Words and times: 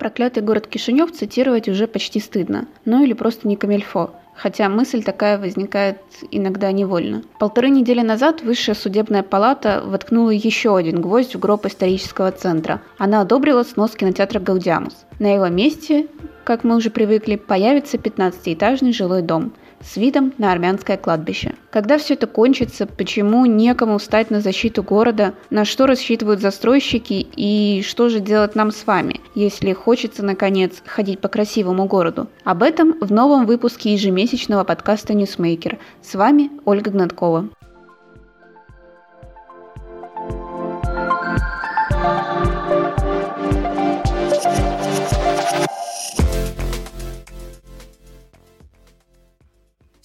Проклятый 0.00 0.42
город 0.42 0.66
Кишинев 0.66 1.12
цитировать 1.12 1.68
уже 1.68 1.86
почти 1.86 2.20
стыдно. 2.20 2.66
Ну 2.86 3.04
или 3.04 3.12
просто 3.12 3.46
не 3.46 3.56
комильфо 3.56 4.10
хотя 4.40 4.70
мысль 4.70 5.02
такая 5.02 5.38
возникает 5.38 5.98
иногда 6.30 6.72
невольно. 6.72 7.22
Полторы 7.38 7.68
недели 7.68 8.00
назад 8.00 8.40
Высшая 8.42 8.74
судебная 8.74 9.22
палата 9.22 9.82
воткнула 9.84 10.30
еще 10.30 10.74
один 10.74 11.02
гвоздь 11.02 11.34
в 11.34 11.38
гроб 11.38 11.66
исторического 11.66 12.32
центра. 12.32 12.80
Она 12.96 13.20
одобрила 13.20 13.62
снос 13.64 13.90
кинотеатра 13.90 14.40
«Гаудеамус». 14.40 15.04
На 15.18 15.34
его 15.34 15.48
месте, 15.48 16.06
как 16.44 16.64
мы 16.64 16.76
уже 16.76 16.88
привыкли, 16.88 17.36
появится 17.36 17.98
15-этажный 17.98 18.94
жилой 18.94 19.20
дом– 19.20 19.52
с 19.84 19.96
видом 19.96 20.32
на 20.38 20.52
армянское 20.52 20.96
кладбище. 20.96 21.54
Когда 21.70 21.98
все 21.98 22.14
это 22.14 22.26
кончится, 22.26 22.86
почему 22.86 23.46
некому 23.46 23.98
встать 23.98 24.30
на 24.30 24.40
защиту 24.40 24.82
города, 24.82 25.34
на 25.50 25.64
что 25.64 25.86
рассчитывают 25.86 26.40
застройщики 26.40 27.26
и 27.36 27.82
что 27.86 28.08
же 28.08 28.20
делать 28.20 28.54
нам 28.54 28.70
с 28.70 28.86
вами, 28.86 29.20
если 29.34 29.72
хочется, 29.72 30.24
наконец, 30.24 30.82
ходить 30.84 31.20
по 31.20 31.28
красивому 31.28 31.86
городу? 31.86 32.28
Об 32.44 32.62
этом 32.62 32.98
в 33.00 33.12
новом 33.12 33.46
выпуске 33.46 33.92
ежемесячного 33.92 34.64
подкаста 34.64 35.14
«NewsMaker». 35.14 35.78
С 36.02 36.14
вами 36.14 36.50
Ольга 36.64 36.90
Гнаткова. 36.90 37.48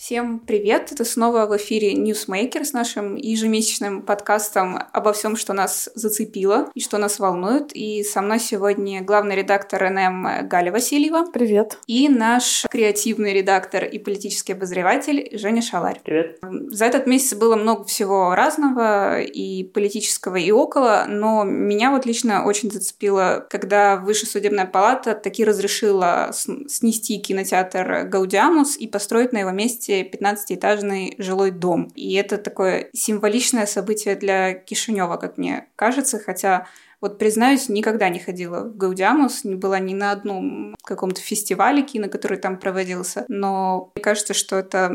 Всем 0.05 0.38
привет! 0.38 0.91
Это 0.91 1.04
снова 1.04 1.48
в 1.48 1.58
эфире 1.58 1.95
Newsmaker 1.95 2.63
с 2.63 2.73
нашим 2.73 3.16
ежемесячным 3.16 4.04
подкастом 4.04 4.77
обо 4.91 5.13
всем, 5.13 5.36
что 5.36 5.54
нас 5.54 5.90
зацепило 5.96 6.70
и 6.76 6.80
что 6.80 7.00
нас 7.00 7.18
волнует. 7.18 7.72
И 7.76 8.04
со 8.04 8.22
мной 8.22 8.40
сегодня 8.40 9.02
главный 9.02 9.35
редактор 9.35 9.90
НМ 9.90 10.48
Галя 10.48 10.71
Васильева. 10.71 11.32
Привет. 11.34 11.80
И 11.88 12.07
наш 12.07 12.68
креативный 12.70 13.34
редактор 13.34 13.84
и 13.84 13.98
политический 13.98 14.54
обозреватель 14.54 15.27
Женя 15.35 15.63
Шаларь. 15.63 15.99
Привет. 16.04 16.37
За 16.70 16.85
этот 16.85 17.08
месяц 17.08 17.34
было 17.34 17.55
много 17.55 17.85
всего 17.85 18.35
разного, 18.35 19.21
и 19.21 19.63
политического, 19.63 20.35
и 20.35 20.52
около, 20.52 21.05
но 21.08 21.43
меня 21.43 21.90
вот 21.90 22.05
лично 22.05 22.46
очень 22.46 22.70
зацепило, 22.70 23.48
когда 23.49 23.96
Высшая 23.96 24.27
судебная 24.27 24.68
палата 24.68 25.15
таки 25.15 25.43
разрешила 25.43 26.30
снести 26.32 27.18
кинотеатр 27.18 28.04
Гаудиамус 28.04 28.77
и 28.77 28.85
построить 28.85 29.34
на 29.34 29.40
его 29.40 29.49
месте 29.49 29.95
15-этажный 30.04 31.15
жилой 31.18 31.51
дом. 31.51 31.91
И 31.96 32.13
это 32.15 32.38
такое 32.38 32.90
символичное 32.93 33.65
событие 33.65 34.15
для 34.15 34.54
Кишинева, 34.54 35.18
как 35.18 35.37
мне 35.37 35.68
кажется, 35.76 36.20
хотя 36.20 36.68
вот, 37.06 37.20
признаюсь, 37.20 37.70
никогда 37.70 38.10
не 38.10 38.18
ходила 38.18 38.62
в 38.62 38.78
Гаудиамус, 38.78 39.44
не 39.44 39.54
была 39.54 39.78
ни 39.78 39.94
на 39.94 40.12
одном 40.12 40.76
каком-то 40.84 41.22
фестивале 41.22 41.84
кино, 41.84 42.10
который 42.10 42.40
там 42.40 42.58
проводился, 42.58 43.26
но 43.28 43.92
мне 43.96 44.04
кажется, 44.04 44.34
что 44.34 44.56
это 44.56 44.92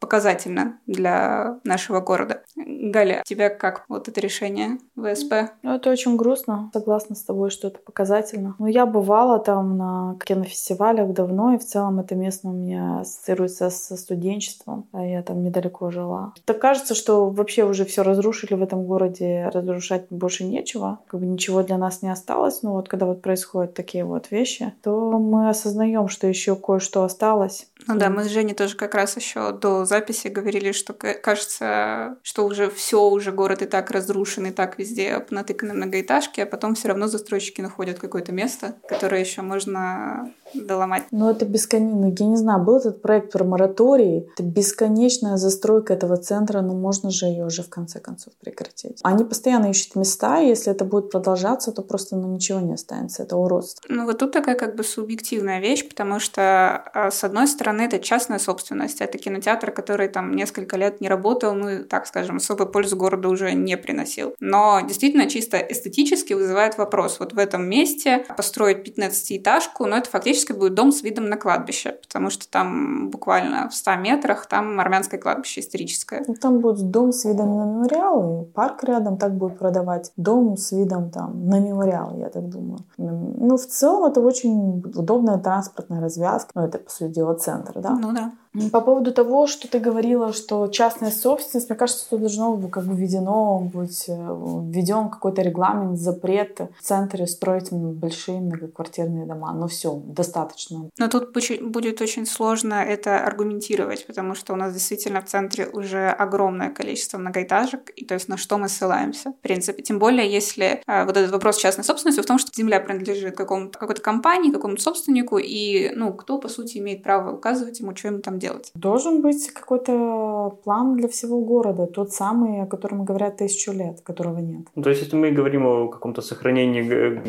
показательно 0.00 0.80
для 0.86 1.60
нашего 1.62 2.00
города. 2.00 2.42
Галя, 2.56 3.22
тебя 3.24 3.48
как 3.50 3.84
вот 3.88 4.08
это 4.08 4.20
решение 4.20 4.78
ВСП? 4.96 5.52
Ну, 5.62 5.74
это 5.74 5.90
очень 5.90 6.16
грустно. 6.16 6.70
Согласна 6.72 7.14
с 7.14 7.22
тобой, 7.22 7.50
что 7.50 7.68
это 7.68 7.78
показательно. 7.78 8.56
Но 8.58 8.66
я 8.66 8.84
бывала 8.84 9.38
там 9.38 9.76
на 9.76 10.16
кинофестивалях 10.24 11.12
давно, 11.12 11.54
и 11.54 11.58
в 11.58 11.64
целом 11.64 12.00
это 12.00 12.16
место 12.16 12.48
у 12.48 12.52
меня 12.52 13.00
ассоциируется 13.00 13.70
со 13.70 13.96
студенчеством. 13.96 14.88
А 14.92 15.04
я 15.04 15.22
там 15.22 15.42
недалеко 15.42 15.90
жила. 15.90 16.34
Так 16.44 16.60
кажется, 16.60 16.96
что 16.96 17.30
вообще 17.30 17.64
уже 17.64 17.84
все 17.84 18.02
разрушили 18.02 18.54
в 18.54 18.62
этом 18.62 18.84
городе, 18.84 19.48
разрушать 19.52 20.06
больше 20.10 20.44
нечего. 20.44 20.98
Как 21.06 21.20
бы 21.20 21.26
ничего 21.26 21.51
для 21.60 21.76
нас 21.76 22.02
не 22.02 22.10
осталось. 22.10 22.62
Но 22.62 22.72
вот 22.72 22.88
когда 22.88 23.06
вот 23.06 23.20
происходят 23.20 23.74
такие 23.74 24.04
вот 24.04 24.30
вещи, 24.30 24.72
то 24.82 25.18
мы 25.18 25.48
осознаем, 25.48 26.08
что 26.08 26.26
еще 26.26 26.56
кое-что 26.56 27.04
осталось. 27.04 27.66
Ну 27.86 27.96
да, 27.96 28.10
мы 28.10 28.24
с 28.24 28.28
Женей 28.28 28.54
тоже 28.54 28.76
как 28.76 28.94
раз 28.94 29.16
еще 29.16 29.52
до 29.52 29.84
записи 29.84 30.28
говорили, 30.28 30.72
что 30.72 30.92
кажется, 30.92 32.16
что 32.22 32.46
уже 32.46 32.70
все, 32.70 33.08
уже 33.08 33.32
город 33.32 33.62
и 33.62 33.66
так 33.66 33.90
разрушен, 33.90 34.46
и 34.46 34.50
так 34.50 34.78
везде 34.78 35.24
натыканы 35.30 35.74
многоэтажки, 35.74 36.40
а 36.40 36.46
потом 36.46 36.74
все 36.74 36.88
равно 36.88 37.06
застройщики 37.06 37.60
находят 37.60 37.98
какое-то 37.98 38.32
место, 38.32 38.74
которое 38.88 39.20
еще 39.20 39.42
можно 39.42 40.30
доломать. 40.54 41.04
Ну, 41.10 41.30
это 41.30 41.44
бесконечно. 41.44 41.96
Ну, 41.96 42.14
я 42.16 42.26
не 42.26 42.36
знаю, 42.36 42.62
был 42.62 42.76
этот 42.76 43.02
проект 43.02 43.32
про 43.32 43.44
мораторий. 43.44 44.28
Это 44.34 44.42
бесконечная 44.42 45.36
застройка 45.36 45.94
этого 45.94 46.16
центра, 46.16 46.60
но 46.60 46.74
можно 46.74 47.10
же 47.10 47.26
ее 47.26 47.46
уже 47.46 47.62
в 47.62 47.70
конце 47.70 48.00
концов 48.00 48.34
прекратить. 48.40 49.00
Они 49.02 49.24
постоянно 49.24 49.70
ищут 49.70 49.96
места, 49.96 50.40
и 50.40 50.48
если 50.48 50.72
это 50.72 50.84
будет 50.84 51.10
продолжаться, 51.10 51.72
то 51.72 51.82
просто 51.82 52.16
ну, 52.16 52.28
ничего 52.28 52.60
не 52.60 52.74
останется. 52.74 53.22
Это 53.22 53.36
уродство. 53.36 53.82
Ну, 53.88 54.04
вот 54.04 54.18
тут 54.18 54.32
такая 54.32 54.54
как 54.54 54.76
бы 54.76 54.84
субъективная 54.84 55.60
вещь, 55.60 55.88
потому 55.88 56.20
что, 56.20 56.84
а, 56.94 57.10
с 57.10 57.24
одной 57.24 57.46
стороны, 57.46 57.71
это 57.80 57.98
частная 57.98 58.38
собственность. 58.38 59.00
Это 59.00 59.18
кинотеатр, 59.18 59.70
который 59.70 60.08
там 60.08 60.34
несколько 60.34 60.76
лет 60.76 61.00
не 61.00 61.08
работал, 61.08 61.54
ну, 61.54 61.84
так 61.84 62.06
скажем, 62.06 62.36
особой 62.36 62.66
пользу 62.66 62.96
городу 62.96 63.30
уже 63.30 63.52
не 63.52 63.76
приносил. 63.76 64.34
Но 64.40 64.80
действительно 64.86 65.28
чисто 65.28 65.56
эстетически 65.58 66.34
вызывает 66.34 66.78
вопрос. 66.78 67.20
Вот 67.20 67.32
в 67.32 67.38
этом 67.38 67.68
месте 67.68 68.24
построить 68.36 68.86
15-этажку, 68.86 69.86
но 69.86 69.96
это 69.96 70.10
фактически 70.10 70.52
будет 70.52 70.74
дом 70.74 70.92
с 70.92 71.02
видом 71.02 71.28
на 71.28 71.36
кладбище, 71.36 71.98
потому 72.02 72.30
что 72.30 72.48
там 72.48 73.10
буквально 73.10 73.68
в 73.68 73.74
100 73.74 73.96
метрах 73.96 74.46
там 74.46 74.80
армянское 74.80 75.20
кладбище 75.20 75.60
историческое. 75.60 76.24
Ну, 76.26 76.34
там 76.34 76.58
будет 76.60 76.90
дом 76.90 77.12
с 77.12 77.24
видом 77.24 77.56
на 77.56 77.64
мемориал, 77.64 78.42
и 78.42 78.44
парк 78.52 78.84
рядом 78.84 79.16
так 79.16 79.34
будет 79.34 79.58
продавать. 79.58 80.12
Дом 80.16 80.56
с 80.56 80.72
видом 80.72 81.10
там 81.10 81.46
на 81.46 81.60
мемориал, 81.60 82.16
я 82.18 82.28
так 82.28 82.48
думаю. 82.48 82.80
Ну, 82.96 83.56
в 83.56 83.66
целом 83.66 84.10
это 84.10 84.20
очень 84.20 84.80
удобная 84.94 85.38
транспортная 85.38 86.00
развязка. 86.00 86.50
Ну, 86.54 86.62
это, 86.62 86.78
по 86.78 86.90
сути 86.90 87.12
дела, 87.12 87.34
центр, 87.34 87.61
да? 87.80 87.90
Ну 87.90 88.12
да. 88.12 88.32
По 88.70 88.82
поводу 88.82 89.12
того, 89.12 89.46
что 89.46 89.66
ты 89.66 89.78
говорила, 89.78 90.32
что 90.34 90.66
частная 90.66 91.10
собственность, 91.10 91.70
мне 91.70 91.78
кажется, 91.78 92.04
что 92.04 92.18
должно 92.18 92.54
быть 92.54 92.70
как 92.70 92.84
бы 92.84 92.94
введено 92.94 93.60
быть 93.60 94.04
э, 94.08 94.12
введен 94.12 95.08
какой-то 95.08 95.40
регламент, 95.40 95.98
запрет 95.98 96.60
в 96.78 96.82
центре 96.82 97.26
строить 97.26 97.72
большие 97.72 98.40
многоквартирные 98.40 99.24
дома. 99.24 99.54
Но 99.54 99.68
все, 99.68 100.02
достаточно. 100.04 100.90
Но 100.98 101.08
тут 101.08 101.32
будет 101.62 102.00
очень 102.02 102.26
сложно 102.26 102.74
это 102.74 103.24
аргументировать, 103.24 104.06
потому 104.06 104.34
что 104.34 104.52
у 104.52 104.56
нас 104.56 104.74
действительно 104.74 105.22
в 105.22 105.26
центре 105.26 105.66
уже 105.66 106.10
огромное 106.10 106.68
количество 106.68 107.16
многоэтажек, 107.16 107.90
и 107.96 108.04
то 108.04 108.14
есть 108.14 108.28
на 108.28 108.36
что 108.36 108.58
мы 108.58 108.68
ссылаемся, 108.68 109.30
в 109.30 109.38
принципе. 109.38 109.82
Тем 109.82 109.98
более, 109.98 110.30
если 110.30 110.82
э, 110.86 111.04
вот 111.06 111.16
этот 111.16 111.30
вопрос 111.30 111.56
частной 111.56 111.84
собственности 111.84 112.20
в 112.20 112.26
том, 112.26 112.38
что 112.38 112.50
земля 112.54 112.80
принадлежит 112.80 113.34
какому-то 113.34 113.78
какой-то 113.78 114.02
компании, 114.02 114.52
какому-то 114.52 114.82
собственнику, 114.82 115.38
и 115.38 115.90
ну 115.94 116.12
кто 116.12 116.36
по 116.38 116.48
сути 116.48 116.76
имеет 116.78 117.02
право 117.02 117.34
указывать 117.34 117.80
ему, 117.80 117.96
что 117.96 118.08
ему 118.08 118.18
там 118.18 118.41
делать. 118.42 118.70
Должен 118.74 119.22
быть 119.22 119.50
какой-то 119.52 120.58
план 120.64 120.96
для 120.96 121.08
всего 121.08 121.40
города, 121.40 121.86
тот 121.86 122.12
самый, 122.12 122.62
о 122.62 122.66
котором 122.66 123.04
говорят 123.04 123.36
тысячу 123.36 123.72
лет, 123.72 124.00
которого 124.02 124.38
нет. 124.38 124.66
Ну, 124.74 124.82
то 124.82 124.90
есть, 124.90 125.02
если 125.02 125.16
мы 125.16 125.30
говорим 125.30 125.66
о 125.66 125.88
каком-то 125.88 126.22
сохранении 126.22 126.82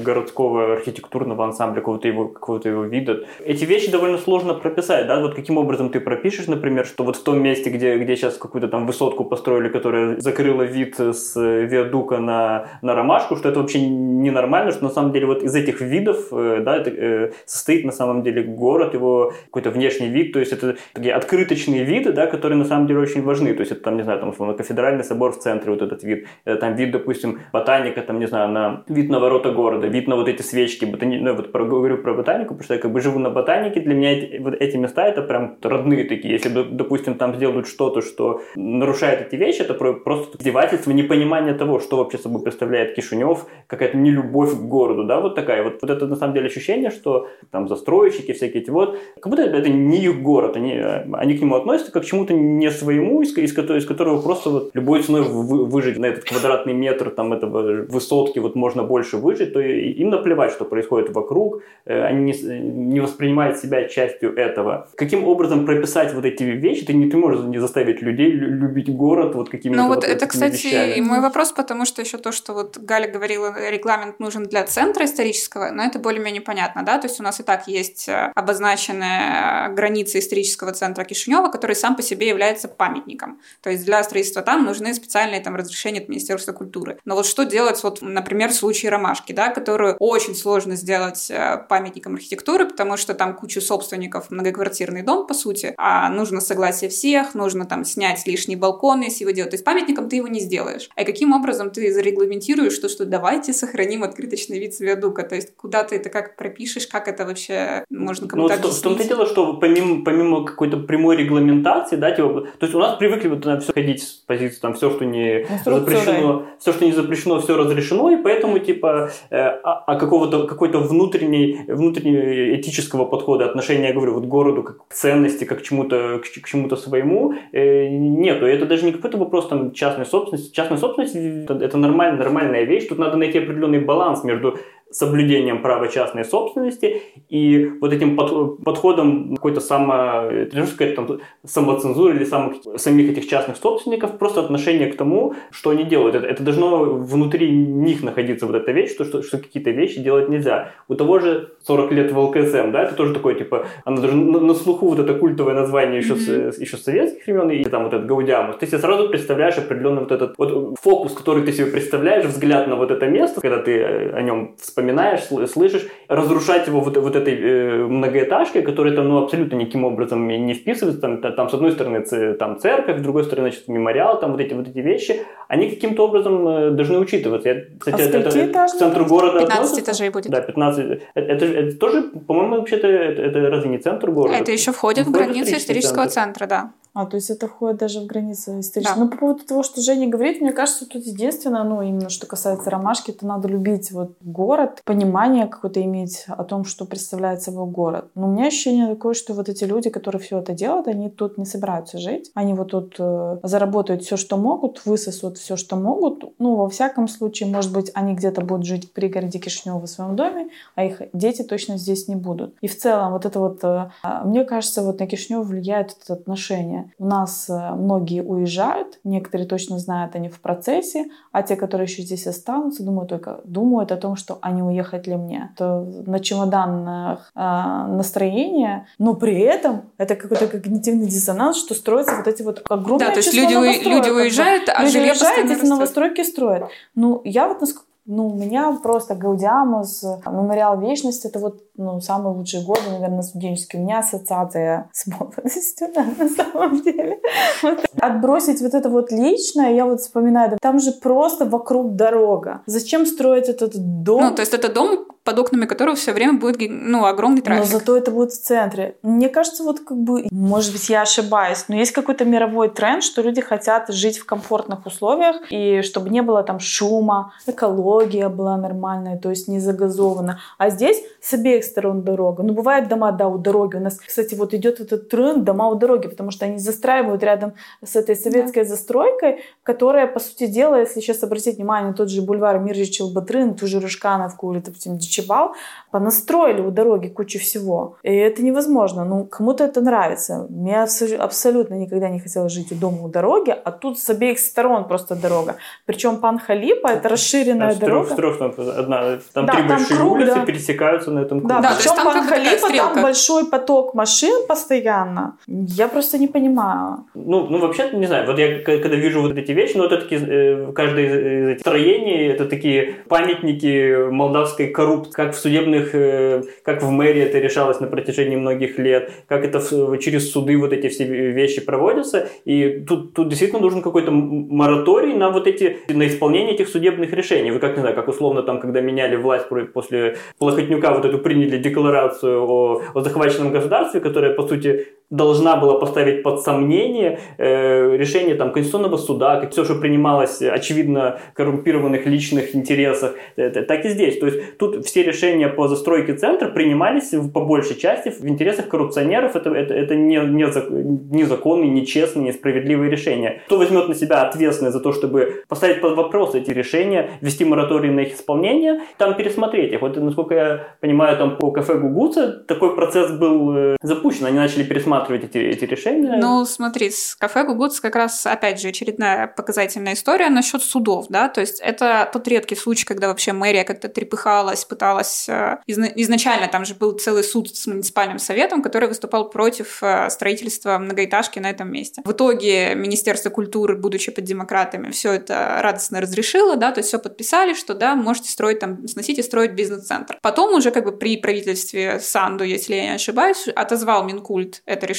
городского 0.03 0.74
архитектурного 0.74 1.46
ансамбля, 1.46 1.81
какого-то 1.81 2.07
его, 2.07 2.28
какого-то 2.28 2.69
его 2.69 2.84
вида, 2.84 3.25
эти 3.46 3.66
вещи 3.66 3.91
довольно 3.91 4.18
сложно 4.18 4.53
прописать, 4.53 5.07
да, 5.07 5.22
вот 5.22 5.35
каким 5.35 5.57
образом 5.57 5.90
ты 5.90 6.00
пропишешь, 6.00 6.47
например, 6.47 6.85
что 6.85 7.03
вот 7.03 7.16
в 7.16 7.24
том 7.24 7.41
месте, 7.41 7.69
где, 7.69 7.97
где 7.97 8.16
сейчас 8.16 8.38
какую-то 8.38 8.68
там 8.68 8.88
высотку 8.88 9.25
построили, 9.25 9.69
которая 9.69 10.19
закрыла 10.19 10.63
вид 10.63 11.00
с 11.00 11.35
виадука 11.35 12.18
на, 12.18 12.66
на 12.81 12.95
ромашку, 12.95 13.35
что 13.35 13.50
это 13.50 13.59
вообще 13.59 13.81
ненормально, 13.85 14.72
что 14.72 14.84
на 14.84 14.90
самом 14.90 15.12
деле 15.12 15.25
вот 15.25 15.44
из 15.44 15.56
этих 15.56 15.81
видов, 15.81 16.28
э, 16.31 16.62
да, 16.66 16.78
это, 16.78 16.90
э, 16.90 17.31
состоит 17.45 17.85
на 17.85 17.91
самом 17.91 18.24
деле 18.24 18.44
город, 18.44 18.94
его 18.94 19.34
какой-то 19.45 19.69
внешний 19.69 20.09
вид, 20.09 20.34
то 20.34 20.40
есть 20.40 20.53
это 20.53 20.75
такие 21.03 21.16
открыточные 21.16 21.84
виды, 21.84 22.14
да, 22.14 22.28
которые 22.28 22.58
на 22.58 22.66
самом 22.66 22.88
деле 22.88 23.00
очень 23.00 23.24
важны. 23.24 23.53
То 23.53 23.59
есть 23.59 23.74
это 23.74 23.81
там, 23.81 23.97
не 23.97 24.03
знаю, 24.03 24.19
там, 24.19 24.30
условно, 24.30 24.53
кафедральный 24.53 25.03
собор 25.03 25.31
в 25.31 25.38
центре, 25.38 25.72
вот 25.72 25.81
этот 25.81 26.03
вид. 26.03 26.28
Это 26.46 26.62
там 26.62 26.75
вид, 26.75 26.91
допустим, 26.91 27.40
ботаника, 27.52 28.01
там, 28.01 28.19
не 28.19 28.28
знаю, 28.28 28.50
на 28.50 28.83
вид 28.88 29.10
на 29.10 29.19
ворота 29.19 29.51
города, 29.51 29.88
вид 29.88 30.07
на 30.07 30.16
вот 30.16 30.30
эти 30.30 30.42
свечки. 30.42 30.86
Ботани... 30.86 31.18
Ну, 31.18 31.33
вот 31.33 31.51
про, 31.51 31.66
говорю 31.66 31.98
про 31.98 32.13
ботанику, 32.13 32.54
потому 32.54 32.63
что 32.63 32.74
я 32.75 32.80
как 32.80 32.92
бы 32.92 33.01
живу 33.01 33.19
на 33.19 33.30
ботанике. 33.30 33.81
Для 33.81 33.94
меня 33.94 34.12
эти, 34.13 34.38
вот 34.38 34.54
эти 34.62 34.78
места 34.78 35.06
это 35.06 35.22
прям 35.22 35.57
родные 35.62 36.06
такие. 36.06 36.33
Если, 36.33 36.50
допустим, 36.50 37.16
там 37.16 37.36
сделают 37.36 37.68
что-то, 37.68 38.01
что 38.01 38.42
нарушает 38.56 39.28
эти 39.28 39.36
вещи, 39.36 39.62
это 39.62 39.74
просто 39.74 40.38
издевательство, 40.38 40.92
непонимание 40.92 41.54
того, 41.54 41.80
что 41.80 41.98
вообще 41.98 42.18
собой 42.18 42.42
представляет 42.44 42.95
Кишинев, 42.95 43.45
какая-то 43.68 43.98
нелюбовь 43.98 44.51
к 44.51 44.62
городу, 44.62 45.04
да, 45.04 45.19
вот 45.19 45.36
такая. 45.36 45.63
Вот, 45.63 45.80
вот 45.81 45.92
это 45.92 46.07
на 46.07 46.16
самом 46.16 46.33
деле 46.33 46.48
ощущение, 46.48 46.92
что 46.92 47.28
там 47.51 47.68
застройщики 47.68 48.31
всякие 48.31 48.63
эти 48.63 48.69
вот, 48.69 48.98
как 49.19 49.30
будто 49.30 49.44
это 49.44 49.69
не 49.69 49.98
их 49.98 50.22
город, 50.22 50.56
они 50.56 50.74
э, 50.74 50.93
они 51.13 51.38
к 51.38 51.42
нему 51.42 51.56
относятся 51.56 51.92
как 51.92 52.04
к 52.04 52.06
чему-то 52.06 52.34
не 52.34 52.69
своему, 52.72 53.22
из, 53.22 53.36
из, 53.38 53.57
из 53.57 53.86
которого 53.86 54.22
просто 54.22 54.50
вот 54.50 54.72
любой 54.74 55.04
ценой 55.04 55.22
вы, 55.22 55.66
выжить 55.66 55.98
на 55.98 56.07
этот 56.07 56.24
квадратный 56.25 56.74
метр 56.74 57.10
там 57.10 57.34
этого 57.34 57.86
высотки 57.86 58.40
вот 58.40 58.56
можно 58.56 58.84
больше 58.84 59.18
выжить, 59.18 59.54
то 59.54 59.60
им 59.60 60.10
наплевать, 60.10 60.51
что 60.51 60.66
происходит 60.66 61.10
вокруг, 61.12 61.63
э, 61.86 62.04
они 62.04 62.31
не, 62.31 62.60
не 62.60 63.00
воспринимают 63.00 63.57
себя 63.57 63.88
частью 63.88 64.36
этого. 64.36 64.88
Каким 64.95 65.25
образом 65.25 65.66
прописать 65.66 66.13
вот 66.13 66.25
эти 66.25 66.44
вещи? 66.44 66.86
Ты 66.86 66.94
не 66.94 67.10
ты 67.10 67.18
можешь 67.18 67.45
не 67.45 67.60
заставить 67.60 68.01
людей 68.01 68.31
любить 68.31 68.94
город 68.94 69.36
вот 69.36 69.50
какими-то 69.50 69.81
Ну 69.81 69.88
вот, 69.88 69.95
вот 69.95 70.06
это, 70.06 70.25
кстати, 70.28 70.68
вещами. 70.68 70.98
и 70.98 71.01
мой 71.01 71.22
вопрос, 71.22 71.51
потому 71.51 71.86
что 71.86 72.01
еще 72.01 72.18
то, 72.18 72.31
что 72.31 72.54
вот 72.54 72.78
Галя 72.78 73.12
говорила, 73.12 73.54
регламент 73.69 74.19
нужен 74.19 74.44
для 74.44 74.63
центра 74.63 75.06
исторического, 75.06 75.72
но 75.72 75.84
это 75.84 76.00
более-менее 76.00 76.42
понятно, 76.42 76.84
да, 76.84 76.98
то 76.98 77.07
есть 77.07 77.19
у 77.19 77.24
нас 77.24 77.40
и 77.40 77.44
так 77.44 77.68
есть 77.68 78.10
э, 78.10 78.31
обозначенная 78.36 79.69
граница 79.69 80.19
исторического 80.19 80.72
центра 80.72 80.82
Кишинева, 80.91 81.50
который 81.50 81.75
сам 81.75 81.95
по 81.95 82.01
себе 82.01 82.27
является 82.27 82.68
памятником. 82.68 83.39
То 83.62 83.69
есть 83.69 83.85
для 83.85 84.03
строительства 84.03 84.41
там 84.41 84.65
нужны 84.65 84.94
специальные 84.94 85.41
там 85.41 85.56
разрешения 85.56 86.01
от 86.01 86.09
Министерства 86.09 86.51
культуры. 86.51 87.00
Но 87.06 87.15
вот 87.15 87.25
что 87.25 87.44
делать, 87.44 87.81
вот, 87.83 88.01
например, 88.01 88.50
в 88.50 88.56
случае 88.56 88.91
Ромашки, 88.91 89.31
да, 89.31 89.50
которую 89.50 89.95
очень 90.00 90.35
сложно 90.35 90.75
сделать 90.75 91.30
э, 91.30 91.65
памятником 91.69 92.15
архитектуры, 92.15 92.68
потому 92.68 92.97
что 92.97 93.13
там 93.13 93.35
куча 93.35 93.62
собственников, 93.62 94.31
многоквартирный 94.31 95.03
дом, 95.03 95.27
по 95.27 95.33
сути, 95.33 95.74
а 95.77 96.09
нужно 96.09 96.41
согласие 96.41 96.89
всех, 96.89 97.33
нужно 97.33 97.65
там 97.65 97.85
снять 97.85 98.25
лишние 98.27 98.57
балконы, 98.57 99.03
если 99.06 99.24
его 99.24 99.31
делать. 99.31 99.51
То 99.51 99.56
есть 99.56 99.65
памятником 99.65 100.09
ты 100.09 100.18
его 100.18 100.27
не 100.27 100.39
сделаешь. 100.39 100.89
А 100.95 101.03
каким 101.06 101.33
образом 101.33 101.71
ты 101.71 101.91
зарегламентируешь 101.94 102.77
то, 102.80 102.89
что 102.89 103.06
давайте 103.06 103.53
сохраним 103.53 104.03
открыточный 104.03 104.59
вид 104.59 104.74
с 104.74 104.80
виадука? 104.80 105.24
То 105.24 105.35
есть 105.35 105.56
куда 105.56 105.83
ты 105.83 105.95
это 105.95 106.09
как 106.09 106.35
пропишешь, 106.35 106.88
как 106.88 107.07
это 107.07 107.25
вообще 107.25 107.85
можно 107.89 108.25
Ну, 108.25 108.30
кому-то 108.30 108.56
вот 108.57 108.74
в, 108.74 108.77
в 108.77 108.81
том-то 108.81 109.03
объяснить? 109.03 109.09
дело, 109.09 109.25
что 109.25 109.53
помимо, 109.57 110.03
помимо 110.03 110.45
какой-то 110.45 110.73
прямой 110.78 111.18
регламентации, 111.18 111.96
да, 111.96 112.12
типа, 112.12 112.48
то 112.58 112.66
есть 112.66 112.75
у 112.75 112.80
нас 112.80 112.98
привыкли 112.98 113.28
вот 113.28 113.46
на 113.46 113.60
все 113.60 113.74
ходить 113.74 114.04
с 114.04 114.12
позиции, 114.12 114.60
там, 114.60 114.74
все, 114.74 114.90
что 114.90 115.06
не 115.06 115.46
запрещено, 115.66 116.46
все, 116.60 116.74
что 116.74 116.86
не 116.86 116.92
запрещено, 116.92 117.40
все 117.40 117.58
разрешено, 117.58 118.10
и 118.10 118.18
поэтому, 118.18 118.60
типа, 118.60 119.12
э, 119.30 119.38
а, 119.38 119.84
а 119.88 119.96
какого-то, 119.96 120.48
какой-то 120.48 120.80
внутренней, 120.80 121.62
внутреннего 121.68 122.56
этического 122.56 123.06
подхода, 123.06 123.46
отношения, 123.46 123.88
я 123.88 123.94
говорю, 123.94 124.14
вот 124.14 124.24
к 124.24 124.28
городу, 124.28 124.64
как 124.64 124.88
к 124.88 124.94
ценности, 124.94 125.44
как 125.46 125.60
к 125.60 125.62
чему-то, 125.64 126.20
к, 126.20 126.42
к 126.42 126.48
чему-то 126.48 126.76
своему, 126.76 127.34
э, 127.52 127.88
нету. 127.90 128.48
И 128.48 128.52
это 128.52 128.66
даже 128.66 128.86
не 128.86 128.92
какой-то 128.92 129.18
вопрос 129.18 129.48
там 129.48 129.72
частной 129.72 130.06
собственности. 130.06 130.54
Частная 130.54 130.78
собственность 130.78 131.16
это, 131.16 131.54
это 131.54 131.78
нормальная, 131.78 132.18
нормальная 132.18 132.64
вещь. 132.64 132.88
Тут 132.88 133.00
надо 133.00 133.18
найти 133.18 133.40
определенный 133.40 133.80
баланс 133.80 134.24
между 134.24 134.58
соблюдением 134.94 135.62
права 135.62 135.88
частной 135.88 136.25
собственности 136.25 137.01
и 137.30 137.72
вот 137.81 137.94
этим 137.94 138.16
под- 138.16 138.63
подходом 138.63 139.36
какой-то 139.36 139.60
само, 139.60 140.30
сказать, 140.68 140.95
там, 140.95 141.19
самоцензуры 141.45 142.16
или 142.16 142.25
самых, 142.25 142.57
самих 142.78 143.12
этих 143.12 143.28
частных 143.28 143.57
собственников, 143.57 144.18
просто 144.18 144.42
отношение 144.42 144.92
к 144.92 144.98
тому, 144.98 145.36
что 145.51 145.72
они 145.72 145.84
делают. 145.84 146.16
Это, 146.16 146.28
это 146.28 146.44
должно 146.44 146.84
внутри 146.84 147.51
них 147.51 148.04
находиться 148.04 148.45
вот 148.45 148.56
эта 148.56 148.72
вещь, 148.72 148.92
что, 148.92 149.06
что, 149.06 149.22
что 149.22 149.38
какие-то 149.38 149.72
вещи 149.72 150.00
делать 150.00 150.30
нельзя. 150.30 150.72
У 150.88 150.95
того 150.95 151.19
же 151.19 151.50
40 151.63 151.92
лет 151.92 152.12
в 152.12 152.19
ЛКСМ, 152.19 152.72
да, 152.72 152.84
это 152.84 152.95
тоже 152.95 153.13
такое, 153.13 153.36
типа, 153.36 153.66
оно 153.86 154.01
даже 154.01 154.16
на, 154.16 154.40
на 154.40 154.54
слуху 154.54 154.90
вот 154.90 155.00
это 155.00 155.13
культовое 155.13 155.56
название 155.56 156.00
еще, 156.00 156.16
с, 156.16 156.57
еще 156.60 156.78
с 156.78 156.84
советских 156.84 157.25
времен, 157.25 157.50
и 157.51 157.63
там 157.63 157.84
вот 157.84 157.94
этот 157.94 158.07
Гаудиамус. 158.07 158.57
Ты 158.57 158.68
себе 158.68 158.80
сразу 158.80 159.10
представляешь 159.10 159.57
определенный 159.57 160.01
вот 160.01 160.12
этот 160.12 160.38
вот 160.38 160.78
фокус, 160.81 161.13
который 161.13 161.44
ты 161.44 161.51
себе 161.51 161.68
представляешь, 161.68 162.25
взгляд 162.25 162.68
на 162.68 162.75
вот 162.75 162.92
это 162.92 163.07
место, 163.07 163.42
когда 163.42 163.60
ты 163.60 163.78
э, 163.78 164.13
о 164.13 164.22
нем 164.22 164.56
вспоминаешь, 164.60 164.82
сл- 164.91 165.47
слышишь, 165.47 165.88
разрушать 166.07 166.68
его 166.68 166.80
вот, 166.81 166.97
вот 166.97 167.15
этой 167.15 167.33
э, 167.39 167.77
многоэтажкой, 167.88 168.62
которая 168.62 168.95
там 168.95 169.09
ну, 169.09 169.24
абсолютно 169.24 169.56
никаким 169.56 169.85
образом 169.85 170.27
не 170.27 170.53
вписывается. 170.53 171.01
Там, 171.01 171.21
та- 171.21 171.31
там 171.31 171.50
с 171.50 171.53
одной 171.53 171.71
стороны 171.71 172.01
там 172.38 172.59
церковь, 172.59 173.00
с 173.00 173.01
другой 173.01 173.24
стороны 173.24 173.50
значит, 173.50 173.68
мемориал, 173.68 174.19
там 174.19 174.31
вот 174.31 174.41
эти, 174.41 174.53
вот 174.53 174.68
эти 174.68 174.80
вещи, 174.80 175.21
они 175.47 175.69
каким-то 175.69 176.06
образом 176.06 176.47
э, 176.47 176.69
должны 176.71 177.00
учитываться. 177.00 177.50
Я, 177.50 177.62
кстати, 177.80 178.01
А 178.01 178.06
это, 178.06 178.18
это 178.39 178.65
к 178.65 178.69
центру 178.71 179.06
города 179.06 179.39
15 179.39 179.53
относится? 179.59 179.81
этажей 179.91 180.09
будет. 180.09 180.30
Да, 180.31 180.41
15. 180.41 180.85
Это, 180.85 181.01
это, 181.33 181.45
же- 181.47 181.53
это 181.53 181.77
тоже, 181.77 182.01
по-моему, 182.27 182.57
вообще-то 182.57 182.88
это, 182.88 183.21
это 183.21 183.50
разве 183.50 183.69
не 183.69 183.77
центр 183.77 184.12
города? 184.12 184.35
Это 184.38 184.51
еще 184.51 184.71
входит 184.71 185.06
в 185.06 185.09
Входит 185.09 185.27
в 185.27 185.30
границы 185.31 185.51
исторический 185.57 185.63
исторического 185.74 186.07
центр. 186.07 186.39
центра, 186.39 186.47
да. 186.47 186.71
А, 186.94 187.06
то 187.07 187.16
есть 187.16 187.30
это 187.31 187.48
входит 187.48 187.78
даже 187.78 188.01
в 188.01 188.06
границы 188.06 188.60
исторической. 188.60 188.95
Да. 188.95 189.04
Ну, 189.04 189.10
по 189.10 189.18
поводу 189.18 189.44
того, 189.44 189.63
что 189.63 189.81
Женя 189.81 190.07
говорит, 190.07 190.42
мне 190.42 190.51
кажется, 190.51 190.86
тут 190.86 191.06
единственное, 191.06 191.63
ну, 191.63 191.81
именно 191.81 192.10
что 192.10 192.28
касается 192.28 192.69
ромашки, 192.69 193.12
то 193.12 193.25
надо 193.25 193.48
любить 193.48 193.92
вот 193.92 194.12
город, 194.22 194.81
понимание 194.86 195.48
какое-то 195.48 195.81
иметь 195.81 196.25
о 196.28 196.44
том, 196.44 196.66
что 196.66 196.86
представляет 196.86 197.42
собой 197.42 197.66
город. 197.66 198.10
Но 198.13 198.28
у 198.28 198.31
меня 198.31 198.48
ощущение 198.48 198.88
такое, 198.88 199.16
что 199.16 199.34
вот 199.34 199.50
эти 199.50 199.63
люди, 199.63 199.90
которые 199.90 200.22
все 200.22 200.40
это 200.40 200.54
делают, 200.54 200.88
они 200.88 201.10
тут 201.10 201.40
не 201.40 201.45
собираются 201.45 201.98
жить. 201.98 202.31
Они 202.36 202.54
вот 202.54 202.72
тут 202.72 202.95
э, 203.00 203.40
заработают 203.42 204.04
все, 204.04 204.16
что 204.16 204.38
могут, 204.38 204.86
высосут 204.86 205.40
все, 205.40 205.56
что 205.56 205.75
могут. 205.75 206.24
Ну, 206.38 206.56
во 206.56 206.69
всяком 206.69 207.07
случае, 207.07 207.50
может 207.50 207.74
быть, 207.74 207.90
они 207.95 208.13
где-то 208.13 208.42
будут 208.42 208.66
жить 208.66 208.90
в 208.90 208.94
пригороде 208.94 209.40
Кишинева 209.40 209.80
в 209.80 209.88
своем 209.88 210.16
доме, 210.16 210.50
а 210.75 210.86
их 210.86 211.01
дети 211.13 211.42
точно 211.42 211.78
здесь 211.78 212.07
не 212.07 212.16
будут. 212.16 212.56
И 212.62 212.68
в 212.68 212.78
целом 212.78 213.13
вот 213.13 213.25
это 213.25 213.40
вот, 213.40 213.63
э, 213.63 213.90
мне 214.25 214.45
кажется, 214.45 214.84
вот 214.84 215.00
на 215.00 215.07
Кишинев 215.07 215.45
влияет 215.48 215.95
это 216.04 216.13
отношение. 216.13 216.82
У 216.97 217.06
нас 217.06 217.50
э, 217.50 217.71
многие 217.75 218.21
уезжают, 218.21 219.00
некоторые 219.03 219.47
точно 219.47 219.80
знают, 219.80 220.15
они 220.15 220.30
в 220.30 220.39
процессе, 220.39 221.06
а 221.31 221.44
те, 221.44 221.56
которые 221.56 221.85
еще 221.85 222.01
здесь 222.01 222.27
останутся, 222.27 222.83
думают 222.83 223.09
только, 223.09 223.41
думают 223.44 223.91
о 223.91 223.97
том, 223.97 224.15
что 224.15 224.39
они 224.41 224.62
уехать 224.62 225.07
ли 225.07 225.15
мне. 225.15 225.53
То 225.57 225.85
на 226.06 226.19
чемоданных 226.19 227.31
э, 227.35 227.39
настроение, 227.39 228.88
но 229.00 229.13
при 229.13 229.39
этом 229.39 229.83
это 229.97 230.15
какой-то 230.15 230.47
когнитивный 230.47 231.07
диссонанс, 231.07 231.57
что 231.57 231.74
строятся 231.75 232.18
вот 232.18 232.27
эти 232.27 232.41
вот 232.41 232.63
огромное 232.69 233.07
Да, 233.07 233.13
то 233.13 233.19
есть 233.19 233.33
люди, 233.33 233.53
люди 233.53 234.09
уезжают, 234.09 234.69
а 234.69 234.83
Люди 234.83 234.97
уезжают, 234.97 235.50
растет. 235.50 235.69
новостройки 235.69 236.24
строят. 236.24 236.65
Ну, 236.95 237.21
я 237.24 237.47
вот 237.47 237.62
насколько 237.62 237.88
ну, 238.06 238.28
у 238.28 238.36
меня 238.38 238.72
просто 238.84 239.16
Гаудиамус, 239.16 240.04
Мемориал 240.26 240.80
Вечности, 240.80 241.28
это 241.28 241.40
вот 241.40 241.64
ну, 241.76 242.02
самые 242.02 242.36
лучшие 242.36 242.64
годы, 242.64 242.82
наверное, 242.92 243.22
студенческие. 243.22 243.82
У 243.82 243.86
меня 243.86 244.00
ассоциация 244.00 244.90
с 244.92 245.08
молодостью, 245.08 245.88
да, 245.96 246.06
на 246.18 246.30
самом 246.30 246.82
деле. 246.82 247.20
Вот. 247.62 247.86
Отбросить 248.00 248.62
вот 248.62 248.74
это 248.74 248.90
вот 248.90 249.12
личное, 249.12 249.74
я 249.74 249.86
вот 249.86 250.02
вспоминаю, 250.02 250.52
да, 250.52 250.58
там 250.62 250.80
же 250.80 250.92
просто 250.92 251.46
вокруг 251.46 251.96
дорога. 251.96 252.62
Зачем 252.66 253.06
строить 253.06 253.48
этот 253.48 253.74
дом? 253.76 254.22
Ну, 254.22 254.36
то 254.36 254.42
есть 254.42 254.54
это 254.54 254.72
дом, 254.72 255.06
под 255.24 255.40
окнами 255.40 255.66
которого 255.66 255.96
все 255.96 256.12
время 256.12 256.40
будет 256.40 256.58
ну, 256.70 257.06
огромный 257.06 257.40
Но 257.40 257.44
трафик. 257.44 257.66
зато 257.66 257.98
это 257.98 258.12
будет 258.12 258.31
в 258.31 258.42
центре. 258.42 258.98
Мне 259.04 259.30
кажется, 259.30 259.64
вот 259.64 259.80
как 259.80 259.98
бы, 259.98 260.25
может 260.31 260.74
быть, 260.74 260.90
я 260.90 261.02
ошибаюсь, 261.02 261.66
но 261.70 261.75
есть 261.75 261.92
какой-то 261.92 262.25
мировой 262.25 262.70
тренд, 262.70 263.04
что 263.04 263.22
люди 263.22 263.42
хотят 263.42 263.90
жить 263.90 264.18
в 264.18 264.25
комфортных 264.25 264.86
условиях, 264.86 265.38
и 265.50 265.81
чтобы 265.81 266.10
не 266.10 266.22
было 266.22 266.44
там 266.44 266.60
шума, 266.60 267.34
экология 267.48 268.28
была 268.30 268.58
нормальная, 268.58 269.18
то 269.18 269.30
есть 269.30 269.48
не 269.48 269.60
загазована. 269.60 270.40
А 270.58 270.70
здесь 270.70 271.02
с 271.22 271.34
обеих 271.34 271.64
сторон 271.64 272.04
дорога. 272.04 272.44
Ну, 272.44 272.54
бывают 272.54 272.90
дома, 272.90 273.12
да, 273.12 273.28
у 273.30 273.38
дороги. 273.38 273.78
У 273.78 273.80
нас, 273.80 274.00
кстати, 274.00 274.36
вот 274.36 274.54
идет 274.54 274.81
этот 274.81 275.10
тренд 275.10 275.46
дома 275.46 275.69
у 275.69 275.76
дороги, 275.76 276.08
потому 276.08 276.31
что 276.31 276.46
они 276.46 276.58
застраивают 276.58 277.24
рядом 277.24 277.54
с 277.84 277.96
этой 277.96 278.16
советской 278.16 278.66
застройкой, 278.66 279.44
которая, 279.64 280.08
по 280.08 280.19
сути 280.19 280.48
дела, 280.48 280.80
если 280.81 281.00
сейчас 281.00 281.24
обратить 281.24 281.58
внимание, 281.58 281.94
тот 281.94 282.10
же 282.10 282.22
бульвар 282.22 282.60
Миржи 282.60 282.86
Челбатрын, 282.86 283.56
ту 283.56 283.68
же 283.68 283.80
Рыжкановку 283.80 284.52
или, 284.52 284.59
допустим, 284.59 284.97
Дичевал, 285.14 285.54
понастроили 285.92 286.62
у 286.62 286.72
дороги 286.72 287.08
кучу 287.08 287.40
всего. 287.40 287.98
И 288.04 288.12
это 288.14 288.44
невозможно. 288.44 289.06
Ну, 289.06 289.26
кому-то 289.26 289.64
это 289.64 289.82
нравится. 289.82 290.48
Мне 290.50 290.84
абсо- 290.84 291.16
абсолютно 291.18 291.76
никогда 291.76 292.10
не 292.10 292.20
хотелось 292.20 292.52
жить 292.52 292.72
у 292.72 292.76
дома 292.76 293.04
у 293.04 293.10
дороги, 293.10 293.52
а 293.52 293.72
тут 293.72 294.00
с 294.00 294.10
обеих 294.10 294.40
сторон 294.40 294.88
просто 294.88 295.16
дорога. 295.16 295.56
Причем 295.86 296.18
Пан 296.18 296.40
Халипа— 296.40 296.88
это 296.90 297.10
расширенная 297.10 297.72
С 297.72 297.78
трех, 297.78 297.90
дорога. 297.90 298.10
с 298.10 298.16
трех, 298.16 298.38
там, 298.40 298.54
одна, 298.80 299.20
там 299.34 299.46
Да, 299.46 299.54
три 299.54 299.62
там 299.62 299.68
большие 299.68 299.98
круг, 300.00 300.12
улицы 300.14 300.36
да. 300.36 300.46
пересекаются 300.46 301.12
на 301.12 301.20
этом 301.20 301.40
круге. 301.42 301.54
Да, 301.56 301.62
Да, 301.62 301.76
причем 301.78 301.96
там 301.96 302.06
Пан 302.06 302.28
Халипа, 302.28 302.70
там 302.76 303.02
большой 303.04 303.46
поток 303.46 303.94
машин 303.94 304.48
постоянно. 304.48 305.38
Я 305.48 305.88
просто 305.88 306.18
не 306.18 306.28
понимаю. 306.28 307.06
Ну, 307.14 307.48
ну, 307.50 307.60
вообще, 307.60 307.92
не 307.94 308.08
знаю, 308.08 308.26
вот 308.26 308.40
я 308.40 308.64
когда 308.64 308.96
вижу 308.96 309.22
вот 309.22 309.38
эти 309.38 309.52
вещи, 309.52 309.78
ну, 309.78 309.84
это 309.84 309.98
такие, 310.02 310.22
э, 310.22 310.72
каждое 310.74 311.06
из 311.06 311.14
из 311.44 311.48
этих 311.50 311.60
строений, 311.62 312.28
это 312.34 312.46
такие 312.46 312.96
памятники 313.10 314.10
молдавской 314.10 314.68
коррупции, 314.68 315.03
как 315.12 315.33
в 315.33 315.38
судебных, 315.38 315.94
э, 315.94 316.44
как 316.64 316.83
в 316.83 316.90
мэрии 316.90 317.22
это 317.22 317.40
решалось 317.40 317.80
на 317.80 317.88
протяжении 317.88 318.36
многих 318.36 318.78
лет, 318.78 319.12
как 319.28 319.44
это 319.44 319.60
через 319.98 320.31
суды 320.31 320.57
вот 320.57 320.74
эти 320.74 320.88
все 320.88 321.06
вещи 321.06 321.62
проводятся, 321.62 322.30
и 322.45 322.83
тут, 322.88 323.14
тут 323.14 323.30
действительно 323.30 323.62
нужен 323.62 323.81
какой-то 323.81 324.12
мораторий 324.12 325.14
на 325.14 325.30
вот 325.30 325.48
эти, 325.48 325.78
на 325.90 326.07
исполнение 326.07 326.54
этих 326.54 326.68
судебных 326.68 327.14
решений. 327.14 327.52
Вы 327.52 327.60
как, 327.60 327.76
не 327.76 327.81
знаю, 327.81 327.95
как 327.95 328.07
условно 328.07 328.44
там, 328.44 328.60
когда 328.60 328.81
меняли 328.81 329.16
власть 329.16 329.48
после 329.74 330.18
Плохотнюка, 330.38 330.94
вот 330.94 331.06
эту 331.06 331.19
приняли 331.19 331.57
декларацию 331.57 332.44
о, 332.44 332.81
о 332.94 333.02
захваченном 333.02 333.52
государстве, 333.52 334.00
которая, 334.00 334.33
по 334.33 334.48
сути, 334.48 334.88
должна 335.14 335.58
была 335.58 335.76
поставить 335.76 336.24
под 336.24 336.42
сомнение 336.42 337.20
э, 337.38 337.96
решение 337.96 338.34
там, 338.34 338.52
Конституционного 338.52 338.98
суда, 338.98 339.40
как 339.40 339.52
все, 339.52 339.64
что 339.64 339.76
принималось, 339.76 340.42
очевидно, 340.42 341.20
коррумпированных 341.36 342.08
личных 342.08 342.56
интересах, 342.56 343.14
это, 343.36 343.62
так 343.62 343.86
и 343.86 343.90
здесь. 343.90 344.18
То 344.18 344.26
есть 344.26 344.58
тут 344.58 344.86
все 344.88 345.04
решения 345.04 345.50
по 345.50 345.68
застройке 345.68 346.16
центра 346.16 346.50
принимались 346.50 347.12
по 347.32 347.42
большей 347.42 347.76
части 347.80 348.10
в 348.10 348.28
интересах 348.28 348.68
коррупционеров. 348.68 349.36
Это, 349.36 349.52
это, 349.52 349.76
это 349.76 349.96
не, 349.96 350.18
не, 350.18 351.16
незаконные, 351.16 351.70
нечестные, 351.70 352.30
несправедливые 352.30 352.90
решения. 352.90 353.44
Кто 353.46 353.60
возьмет 353.60 353.88
на 353.88 353.94
себя 353.94 354.24
ответственность 354.24 354.76
за 354.76 354.82
то, 354.82 354.94
чтобы 354.94 355.44
поставить 355.48 355.80
под 355.80 355.96
вопрос 355.96 356.34
эти 356.34 356.50
решения, 356.50 357.12
ввести 357.22 357.46
мораторий 357.46 357.92
на 357.92 358.00
их 358.00 358.16
исполнение, 358.16 358.82
там 358.98 359.14
пересмотреть 359.14 359.74
их. 359.74 359.82
Вот, 359.82 359.96
насколько 359.96 360.34
я 360.34 360.68
понимаю, 360.80 361.18
там 361.18 361.38
по 361.38 361.52
кафе 361.52 361.76
Гугуца 361.76 362.32
такой 362.48 362.76
процесс 362.76 363.12
был 363.12 363.56
э, 363.56 363.78
запущен. 363.84 364.26
Они 364.26 364.38
начали 364.38 364.64
пересматривать 364.64 365.03
эти, 365.12 365.38
эти 365.38 365.66
решения. 365.66 366.18
Ну, 366.18 366.45
смотри, 366.45 366.90
с 366.90 367.16
кафе 367.16 367.44
Гугуц 367.44 367.80
как 367.80 367.95
раз, 367.95 368.26
опять 368.26 368.62
же, 368.62 368.69
очередная 368.69 369.28
показательная 369.28 369.94
история 369.94 370.30
насчет 370.30 370.62
судов, 370.62 371.07
да, 371.10 371.30
то 371.30 371.42
есть 371.42 371.60
это 371.60 372.10
тот 372.12 372.28
редкий 372.28 372.56
случай, 372.56 372.86
когда 372.86 373.07
вообще 373.07 373.33
мэрия 373.33 373.64
как-то 373.64 373.90
трепыхалась, 373.90 374.66
пыталась... 374.66 375.28
Э, 375.30 375.57
изначально 375.68 376.48
там 376.48 376.66
же 376.66 376.76
был 376.76 376.94
целый 376.94 377.24
суд 377.24 377.56
с 377.56 377.68
муниципальным 377.68 378.19
советом, 378.19 378.62
который 378.62 378.88
выступал 378.88 379.30
против 379.30 379.81
э, 379.81 380.10
строительства 380.10 380.78
многоэтажки 380.78 381.40
на 381.40 381.50
этом 381.50 381.72
месте. 381.72 382.02
В 382.06 382.12
итоге 382.12 382.76
Министерство 382.76 383.30
культуры, 383.30 383.76
будучи 383.76 384.12
под 384.12 384.24
демократами, 384.24 384.92
все 384.92 385.14
это 385.14 385.60
радостно 385.62 386.02
разрешило, 386.02 386.56
да, 386.56 386.72
то 386.72 386.80
есть 386.80 386.90
все 386.90 387.00
подписали, 387.00 387.54
что 387.54 387.74
да, 387.74 387.95
можете 387.95 388.30
строить 388.30 388.60
там, 388.60 388.88
сносить 388.88 389.19
и 389.19 389.24
строить 389.24 389.52
бизнес-центр. 389.52 390.18
Потом 390.22 390.54
уже 390.54 390.72
как 390.72 390.86
бы 390.86 390.92
при 390.98 391.18
правительстве 391.18 392.00
Санду, 392.00 392.44
если 392.44 392.76
я 392.76 392.83
не 392.83 392.95
ошибаюсь, 392.95 393.48
отозвал 393.48 394.04
Минкульт 394.04 394.62
это 394.66 394.86
решение, 394.86 394.93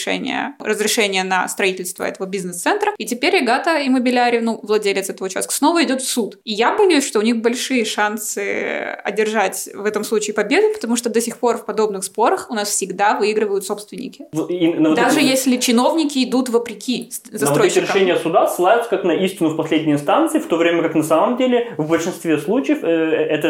разрешение 0.59 1.25
на 1.25 1.49
строительство 1.49 2.05
этого 2.05 2.27
бизнес-центра, 2.27 2.93
и 2.99 3.07
теперь 3.07 3.35
Регата 3.35 3.79
и 3.79 3.89
Мобиляри, 3.89 4.39
ну, 4.39 4.61
владелец 4.63 5.11
этого 5.11 5.27
участка, 5.27 5.53
снова 5.53 5.83
идет 5.85 6.03
в 6.03 6.09
суд. 6.09 6.39
И 6.45 6.53
я 6.53 6.77
боюсь, 6.77 7.07
что 7.07 7.19
у 7.19 7.23
них 7.23 7.43
большие 7.43 7.85
шансы 7.85 8.41
одержать 9.05 9.69
в 9.75 9.85
этом 9.85 10.05
случае 10.05 10.35
победу, 10.35 10.69
потому 10.75 10.97
что 10.97 11.11
до 11.11 11.21
сих 11.21 11.39
пор 11.39 11.59
в 11.59 11.65
подобных 11.65 12.05
спорах 12.05 12.47
у 12.51 12.55
нас 12.55 12.69
всегда 12.69 13.17
выигрывают 13.19 13.65
собственники. 13.65 14.27
Ну, 14.33 14.47
и, 14.47 14.73
ну, 14.75 14.95
Даже 14.95 15.21
вот 15.21 15.29
если 15.29 15.57
чиновники 15.57 16.25
идут 16.25 16.49
вопреки 16.49 17.11
застройщикам. 17.31 17.57
Вот 17.57 17.65
эти 17.65 17.79
решения 17.79 18.17
суда 18.17 18.47
ссылаются 18.47 18.91
как 18.91 19.05
на 19.05 19.13
истину 19.13 19.51
в 19.51 19.57
последней 19.57 19.93
инстанции, 19.93 20.39
в 20.39 20.47
то 20.47 20.57
время 20.57 20.83
как 20.83 20.95
на 20.95 21.03
самом 21.03 21.37
деле 21.37 21.75
в 21.77 21.89
большинстве 21.89 22.39
случаев 22.39 22.83
э, 22.83 22.87
это 22.87 23.49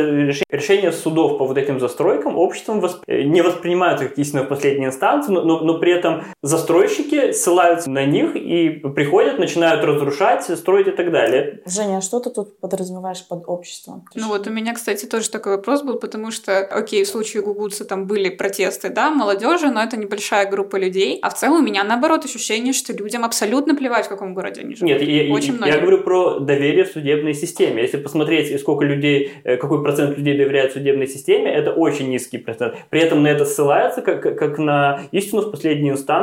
решение 0.50 0.92
судов 0.92 1.38
по 1.38 1.46
вот 1.46 1.58
этим 1.58 1.80
застройкам 1.80 2.36
обществом 2.36 2.80
восп... 2.80 3.02
Э, 3.06 3.22
не 3.22 3.42
воспринимаются 3.42 4.08
как 4.08 4.18
истина 4.18 4.42
в 4.42 4.48
последней 4.48 4.86
инстанции, 4.86 5.32
но, 5.32 5.42
но, 5.42 5.60
но 5.60 5.78
при 5.78 5.92
этом 5.92 6.23
застройщики 6.42 7.32
ссылаются 7.32 7.90
на 7.90 8.04
них 8.04 8.36
и 8.36 8.70
приходят, 8.94 9.38
начинают 9.38 9.84
разрушать, 9.84 10.44
строить 10.44 10.88
и 10.88 10.90
так 10.90 11.10
далее. 11.12 11.62
Женя, 11.66 11.98
а 11.98 12.00
что 12.00 12.20
ты 12.20 12.30
тут 12.30 12.58
подразумеваешь 12.60 13.26
под 13.26 13.44
обществом? 13.46 14.04
Ну 14.14 14.28
вот 14.28 14.46
у 14.46 14.50
меня, 14.50 14.74
кстати, 14.74 15.06
тоже 15.06 15.30
такой 15.30 15.56
вопрос 15.56 15.82
был, 15.82 15.98
потому 15.98 16.30
что, 16.30 16.58
окей, 16.58 17.04
в 17.04 17.08
случае 17.08 17.42
Гугуца 17.42 17.84
там 17.84 18.06
были 18.06 18.28
протесты, 18.28 18.90
да, 18.90 19.10
молодежи, 19.10 19.68
но 19.68 19.82
это 19.82 19.96
небольшая 19.96 20.50
группа 20.50 20.76
людей, 20.76 21.18
а 21.22 21.30
в 21.30 21.34
целом 21.34 21.60
у 21.60 21.62
меня, 21.62 21.84
наоборот, 21.84 22.24
ощущение, 22.24 22.72
что 22.72 22.92
людям 22.92 23.24
абсолютно 23.24 23.74
плевать, 23.74 24.06
в 24.06 24.08
каком 24.08 24.34
городе 24.34 24.62
они 24.62 24.74
живут. 24.74 24.88
Нет, 24.88 25.02
я, 25.02 25.32
Очень 25.32 25.58
я, 25.60 25.74
я 25.74 25.80
говорю 25.80 26.02
про 26.02 26.40
доверие 26.40 26.84
в 26.84 26.92
судебной 26.92 27.34
системе. 27.34 27.82
Если 27.82 27.96
посмотреть, 27.96 28.60
сколько 28.60 28.84
людей, 28.84 29.32
э, 29.44 29.56
какой 29.56 29.82
процент 29.82 30.16
людей 30.16 30.36
доверяют 30.36 30.72
судебной 30.72 31.06
системе, 31.06 31.52
это 31.52 31.72
очень 31.72 32.08
низкий 32.08 32.38
процент. 32.38 32.74
При 32.90 33.00
этом 33.00 33.22
на 33.22 33.28
это 33.28 33.44
ссылается 33.44 34.02
как, 34.02 34.22
как 34.22 34.58
на 34.58 35.02
истину 35.12 35.42
в 35.42 35.50
последней 35.50 35.90
инстанции. 35.90 36.13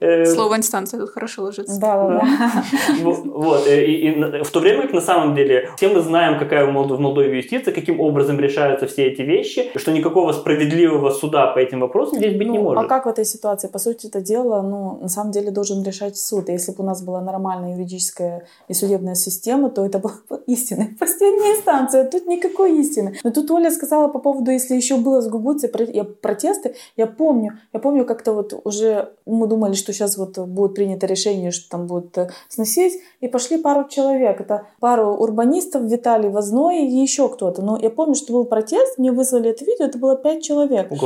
Э, 0.00 0.24
Слово 0.26 0.56
инстанция 0.56 1.00
тут 1.00 1.10
хорошо 1.10 1.42
ложится. 1.42 1.80
Да, 1.80 2.08
да, 2.08 2.20
да. 2.20 2.64
Вот. 3.02 3.66
Э, 3.66 3.84
и, 3.84 4.10
и 4.10 4.42
в 4.42 4.50
то 4.50 4.60
время 4.60 4.82
как 4.82 4.92
на 4.92 5.00
самом 5.00 5.34
деле 5.34 5.70
все 5.76 5.88
мы 5.88 6.00
знаем, 6.00 6.38
какая 6.38 6.66
в 6.66 6.70
Молдове 6.72 7.36
юстиция, 7.36 7.74
каким 7.74 8.00
образом 8.00 8.38
решаются 8.40 8.86
все 8.86 9.06
эти 9.06 9.22
вещи, 9.22 9.70
что 9.76 9.92
никакого 9.92 10.32
справедливого 10.32 11.10
суда 11.10 11.46
по 11.48 11.58
этим 11.58 11.80
вопросам 11.80 12.18
здесь 12.18 12.36
быть 12.36 12.46
ну, 12.46 12.52
не 12.52 12.58
может. 12.58 12.84
А 12.84 12.86
как 12.86 13.06
в 13.06 13.08
этой 13.08 13.24
ситуации? 13.24 13.68
По 13.68 13.78
сути, 13.78 14.06
это 14.06 14.20
дело, 14.20 14.62
ну, 14.62 14.98
на 15.02 15.08
самом 15.08 15.32
деле 15.32 15.50
должен 15.50 15.82
решать 15.82 16.16
суд. 16.16 16.48
И 16.48 16.52
если 16.52 16.72
бы 16.72 16.84
у 16.84 16.86
нас 16.86 17.02
была 17.02 17.20
нормальная 17.20 17.74
юридическая 17.74 18.46
и 18.68 18.74
судебная 18.74 19.14
система, 19.14 19.70
то 19.70 19.84
это 19.84 19.98
была 19.98 20.14
бы 20.28 20.40
истина. 20.46 20.88
Последняя 21.00 21.56
инстанция, 21.56 22.04
тут 22.04 22.26
никакой 22.26 22.78
истины. 22.80 23.16
Но 23.24 23.30
тут 23.30 23.50
Оля 23.50 23.70
сказала 23.70 24.08
по 24.08 24.18
поводу, 24.18 24.50
если 24.50 24.74
еще 24.74 24.96
было 24.96 25.20
с 25.20 25.28
Гугуцей 25.28 25.68
протесты, 25.68 26.74
я 26.96 27.06
помню, 27.06 27.58
я 27.72 27.80
помню 27.80 28.04
как-то 28.04 28.32
вот 28.32 28.60
уже 28.64 29.10
мы 29.26 29.46
думали, 29.46 29.74
что 29.74 29.92
сейчас 29.92 30.16
вот 30.16 30.38
будет 30.38 30.74
принято 30.74 31.06
решение, 31.06 31.50
что 31.50 31.70
там 31.70 31.86
будут 31.86 32.16
э, 32.18 32.30
сносить, 32.48 33.00
и 33.20 33.28
пошли 33.28 33.58
пару 33.58 33.88
человек. 33.88 34.40
Это 34.40 34.66
пару 34.80 35.14
урбанистов, 35.14 35.82
Виталий 35.82 36.28
Возной 36.28 36.86
и 36.86 36.96
еще 36.96 37.28
кто-то. 37.28 37.62
Но 37.62 37.78
я 37.78 37.90
помню, 37.90 38.14
что 38.14 38.32
был 38.32 38.44
протест, 38.44 38.98
мне 38.98 39.12
вызвали 39.12 39.50
это 39.50 39.64
видео, 39.64 39.86
это 39.86 39.98
было 39.98 40.16
пять 40.16 40.42
человек. 40.42 40.92
У 40.92 40.96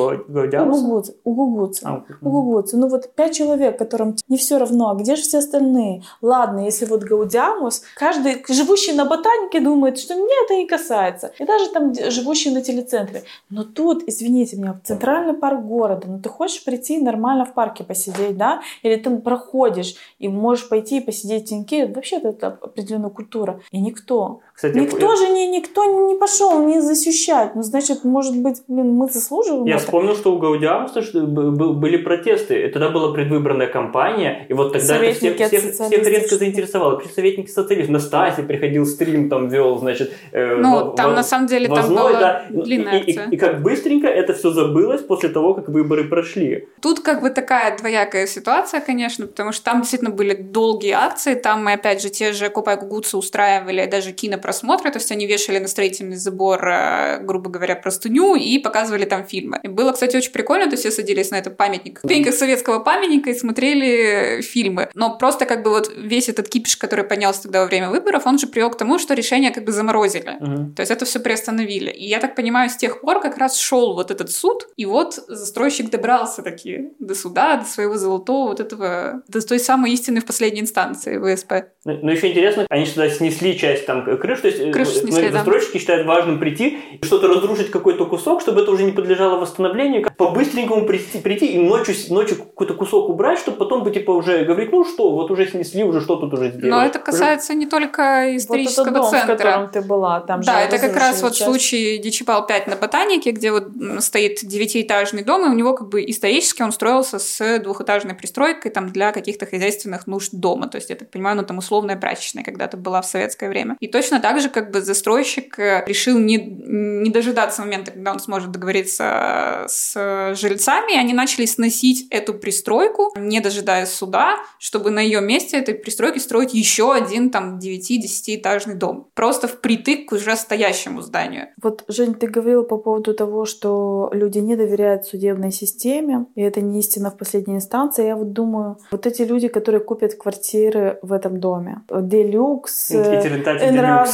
Гугуца. 0.70 1.14
У 1.24 1.34
Гугуца. 1.34 1.88
А, 1.88 2.04
у 2.20 2.30
Гугуца. 2.30 2.76
Ну 2.76 2.88
вот 2.88 3.10
пять 3.14 3.34
человек, 3.34 3.78
которым 3.78 4.16
не 4.28 4.36
все 4.36 4.58
равно, 4.58 4.90
а 4.90 4.94
где 4.94 5.14
же 5.16 5.22
все 5.22 5.38
остальные? 5.38 6.02
Ладно, 6.22 6.64
если 6.64 6.86
вот 6.86 7.04
Гаудиамус, 7.04 7.82
каждый 7.96 8.44
живущий 8.48 8.92
на 8.92 9.04
ботанике 9.04 9.60
думает, 9.60 9.98
что 9.98 10.14
меня 10.14 10.44
это 10.44 10.54
не 10.54 10.66
касается. 10.66 11.32
И 11.38 11.44
даже 11.44 11.70
там 11.70 11.94
живущий 12.10 12.50
на 12.50 12.62
телецентре. 12.62 13.22
Но 13.50 13.64
тут, 13.64 14.02
извините 14.06 14.56
меня, 14.56 14.72
в 14.72 14.86
центральный 14.86 15.34
парк 15.34 15.64
города, 15.64 16.08
ну 16.08 16.18
ты 16.18 16.28
хочешь 16.28 16.64
прийти 16.64 16.98
нормально 16.98 17.44
в 17.44 17.54
парке 17.54 17.84
посидеть, 17.84 18.07
да? 18.32 18.62
Или 18.82 18.96
ты 18.96 19.16
проходишь 19.18 19.96
и 20.18 20.28
можешь 20.28 20.68
пойти 20.68 20.98
и 20.98 21.04
посидеть 21.04 21.44
в 21.44 21.48
теньке. 21.48 21.86
Вообще 21.86 22.16
это 22.16 22.48
определенная 22.48 23.10
культура. 23.10 23.60
И 23.70 23.80
никто. 23.80 24.40
Кстати, 24.58 24.76
никто 24.76 25.12
я... 25.12 25.16
же 25.16 25.28
не, 25.28 25.46
никто 25.46 25.84
не 25.84 26.16
пошел 26.16 26.66
не 26.66 26.80
защищать. 26.80 27.54
Ну, 27.54 27.62
значит, 27.62 28.02
может 28.02 28.36
быть, 28.36 28.60
блин, 28.66 28.90
мы 28.90 29.08
заслуживаем 29.08 29.66
Я 29.66 29.76
это? 29.76 29.84
вспомнил, 29.84 30.16
что 30.16 30.34
у 30.34 30.38
Гаудиамуса 30.38 31.00
были 31.22 31.96
протесты. 31.96 32.66
И 32.66 32.68
тогда 32.68 32.88
была 32.88 33.12
предвыборная 33.12 33.68
кампания, 33.68 34.46
и 34.48 34.54
вот 34.54 34.72
тогда 34.72 34.96
это 34.96 35.16
всех, 35.16 35.36
всех, 35.36 35.74
всех 35.74 36.06
резко 36.08 36.34
заинтересовало. 36.34 36.96
При 36.96 37.06
советники 37.06 37.48
социалистов. 37.48 37.92
Настасья 37.92 38.42
приходил, 38.42 38.84
стрим 38.84 39.30
там 39.30 39.48
вел, 39.48 39.78
значит... 39.78 40.12
Э, 40.32 40.56
ну, 40.56 40.90
в, 40.90 40.96
там 40.96 41.12
в, 41.12 41.14
на 41.14 41.22
самом 41.22 41.46
деле 41.46 41.68
возной, 41.68 41.96
там 41.96 42.06
была 42.08 42.20
да. 42.20 42.44
длинная 42.50 42.98
и, 42.98 43.12
и, 43.12 43.14
и, 43.14 43.20
и 43.30 43.36
как 43.36 43.62
быстренько 43.62 44.08
это 44.08 44.34
все 44.34 44.50
забылось 44.50 45.02
после 45.02 45.28
того, 45.28 45.54
как 45.54 45.68
выборы 45.68 46.02
прошли. 46.02 46.66
Тут 46.82 46.98
как 46.98 47.22
бы 47.22 47.30
такая 47.30 47.78
двоякая 47.78 48.26
ситуация, 48.26 48.80
конечно, 48.80 49.28
потому 49.28 49.52
что 49.52 49.64
там 49.64 49.82
действительно 49.82 50.10
были 50.10 50.34
долгие 50.34 50.94
акции, 50.94 51.34
там 51.34 51.64
мы, 51.64 51.74
опять 51.74 52.02
же, 52.02 52.10
те 52.10 52.32
же 52.32 52.48
Купай 52.48 52.76
Гугуцы 52.76 53.16
устраивали 53.16 53.86
даже 53.86 54.10
кинопросмотры, 54.48 54.90
то 54.90 54.98
есть 54.98 55.12
они 55.12 55.26
вешали 55.26 55.58
на 55.58 55.68
строительный 55.68 56.16
забор, 56.16 56.66
э, 56.66 57.20
грубо 57.22 57.50
говоря, 57.50 57.76
простыню 57.76 58.36
и 58.36 58.58
показывали 58.58 59.04
там 59.04 59.24
фильмы. 59.24 59.60
И 59.62 59.68
было, 59.68 59.92
кстати, 59.92 60.16
очень 60.16 60.32
прикольно, 60.32 60.64
то 60.66 60.72
есть 60.72 60.82
все 60.82 60.90
садились 60.90 61.30
на 61.30 61.36
этот 61.36 61.56
памятник, 61.56 61.98
ступеньках 61.98 62.34
советского 62.34 62.80
памятника 62.80 63.30
и 63.30 63.34
смотрели 63.34 64.40
фильмы. 64.42 64.88
Но 64.94 65.18
просто 65.18 65.46
как 65.46 65.62
бы 65.62 65.70
вот 65.70 65.90
весь 65.96 66.28
этот 66.28 66.48
кипиш, 66.48 66.76
который 66.76 67.04
поднялся 67.04 67.42
тогда 67.42 67.60
во 67.60 67.66
время 67.66 67.90
выборов, 67.90 68.26
он 68.26 68.38
же 68.38 68.46
привел 68.46 68.70
к 68.70 68.78
тому, 68.78 68.98
что 68.98 69.14
решение 69.14 69.50
как 69.50 69.64
бы 69.64 69.72
заморозили. 69.72 70.36
Угу. 70.40 70.74
То 70.74 70.80
есть 70.82 70.90
это 70.90 71.04
все 71.04 71.20
приостановили. 71.20 71.90
И 71.90 72.06
я 72.08 72.18
так 72.18 72.34
понимаю, 72.34 72.70
с 72.70 72.76
тех 72.76 73.00
пор 73.00 73.20
как 73.20 73.38
раз 73.38 73.58
шел 73.58 73.94
вот 73.94 74.10
этот 74.10 74.30
суд, 74.30 74.68
и 74.76 74.86
вот 74.86 75.14
застройщик 75.28 75.90
добрался 75.90 76.42
таки 76.42 76.90
до 76.98 77.14
суда, 77.14 77.56
до 77.56 77.64
своего 77.64 77.96
золотого 77.96 78.48
вот 78.48 78.60
этого, 78.60 79.22
до 79.28 79.46
той 79.46 79.58
самой 79.58 79.92
истины 79.92 80.20
в 80.20 80.24
последней 80.24 80.60
инстанции 80.60 81.18
ВСП. 81.18 81.52
Но, 81.84 81.92
ну, 81.92 81.98
но 82.02 82.12
еще 82.12 82.30
интересно, 82.30 82.66
они 82.70 82.86
сюда 82.86 83.08
снесли 83.10 83.58
часть 83.58 83.86
там 83.86 84.04
крыш, 84.18 84.37
то 84.40 84.48
есть 84.48 84.60
э, 84.60 84.70
Крышу 84.70 84.92
снесли, 84.92 85.30
застройщики 85.30 85.74
да. 85.74 85.78
считают 85.78 86.06
важным 86.06 86.38
прийти, 86.38 86.78
что-то 87.02 87.28
разрушить 87.28 87.70
какой-то 87.70 88.06
кусок, 88.06 88.40
чтобы 88.40 88.62
это 88.62 88.70
уже 88.70 88.84
не 88.84 88.92
подлежало 88.92 89.38
восстановлению, 89.40 90.06
по-быстренькому 90.16 90.86
прийти, 90.86 91.18
прийти 91.18 91.46
и 91.46 91.58
ночью, 91.58 91.94
ночью 92.10 92.38
какой-то 92.38 92.74
кусок 92.74 93.08
убрать, 93.08 93.38
чтобы 93.38 93.58
потом 93.58 93.84
бы 93.84 93.90
типа 93.90 94.10
уже 94.10 94.44
говорить, 94.44 94.72
ну 94.72 94.84
что, 94.84 95.10
вот 95.12 95.30
уже 95.30 95.46
снесли, 95.48 95.84
уже 95.84 96.00
что 96.00 96.16
тут 96.16 96.32
уже 96.34 96.50
сделали. 96.50 96.70
Но 96.70 96.84
это 96.84 96.98
касается 96.98 97.54
не 97.54 97.66
только 97.66 98.36
исторического 98.36 98.84
вот 98.84 98.94
дом, 98.94 99.10
центра. 99.10 99.34
в 99.34 99.38
котором 99.38 99.68
ты 99.68 99.80
была, 99.80 100.20
там 100.20 100.40
Да, 100.40 100.60
это 100.60 100.78
как 100.78 100.96
раз 100.96 101.22
вот 101.22 101.36
случай 101.36 101.98
Дичипал 101.98 102.46
5 102.46 102.66
на 102.66 102.76
Ботанике, 102.76 103.30
где 103.30 103.52
вот 103.52 103.68
стоит 104.00 104.40
девятиэтажный 104.42 105.24
дом, 105.24 105.46
и 105.46 105.48
у 105.48 105.54
него 105.54 105.74
как 105.74 105.88
бы 105.88 106.04
исторически 106.04 106.62
он 106.62 106.72
строился 106.72 107.18
с 107.18 107.58
двухэтажной 107.58 108.14
пристройкой 108.14 108.70
там 108.70 108.90
для 108.90 109.12
каких-то 109.12 109.46
хозяйственных 109.46 110.06
нужд 110.06 110.32
дома. 110.32 110.68
То 110.68 110.76
есть, 110.76 110.90
я 110.90 110.96
так 110.96 111.10
понимаю, 111.10 111.36
ну 111.36 111.42
там 111.44 111.58
условная 111.58 111.96
прачечная 111.96 112.44
когда-то 112.44 112.76
была 112.76 113.02
в 113.02 113.06
советское 113.06 113.48
время. 113.48 113.76
И 113.80 113.88
точно 113.88 114.20
так 114.20 114.27
также 114.28 114.50
как 114.50 114.70
бы 114.70 114.82
застройщик 114.82 115.58
э, 115.58 115.84
решил 115.86 116.18
не, 116.18 116.36
не 116.36 117.10
дожидаться 117.10 117.62
момента, 117.62 117.92
когда 117.92 118.12
он 118.12 118.20
сможет 118.20 118.50
договориться 118.50 119.64
с 119.68 120.34
жильцами, 120.34 120.92
и 120.92 120.98
они 120.98 121.14
начали 121.14 121.46
сносить 121.46 122.06
эту 122.10 122.34
пристройку, 122.34 123.14
не 123.16 123.40
дожидаясь 123.40 123.88
суда, 123.88 124.36
чтобы 124.58 124.90
на 124.90 125.00
ее 125.00 125.22
месте 125.22 125.56
этой 125.56 125.74
пристройки 125.74 126.18
строить 126.18 126.52
еще 126.52 126.92
один 126.92 127.30
там 127.30 127.58
9-10-этажный 127.58 128.74
дом. 128.74 129.08
Просто 129.14 129.48
впритык 129.48 130.10
к 130.10 130.12
уже 130.12 130.36
стоящему 130.36 131.00
зданию. 131.00 131.46
Вот, 131.62 131.84
Жень, 131.88 132.14
ты 132.14 132.26
говорила 132.26 132.64
по 132.64 132.76
поводу 132.76 133.14
того, 133.14 133.46
что 133.46 134.10
люди 134.12 134.40
не 134.40 134.56
доверяют 134.56 135.06
судебной 135.06 135.52
системе, 135.52 136.26
и 136.34 136.42
это 136.42 136.60
не 136.60 136.80
истина 136.80 137.10
в 137.10 137.16
последней 137.16 137.54
инстанции. 137.54 138.04
Я 138.04 138.16
вот 138.16 138.34
думаю, 138.34 138.76
вот 138.90 139.06
эти 139.06 139.22
люди, 139.22 139.48
которые 139.48 139.80
купят 139.80 140.16
квартиры 140.16 140.98
в 141.00 141.14
этом 141.14 141.40
доме, 141.40 141.80
Делюкс, 141.88 142.90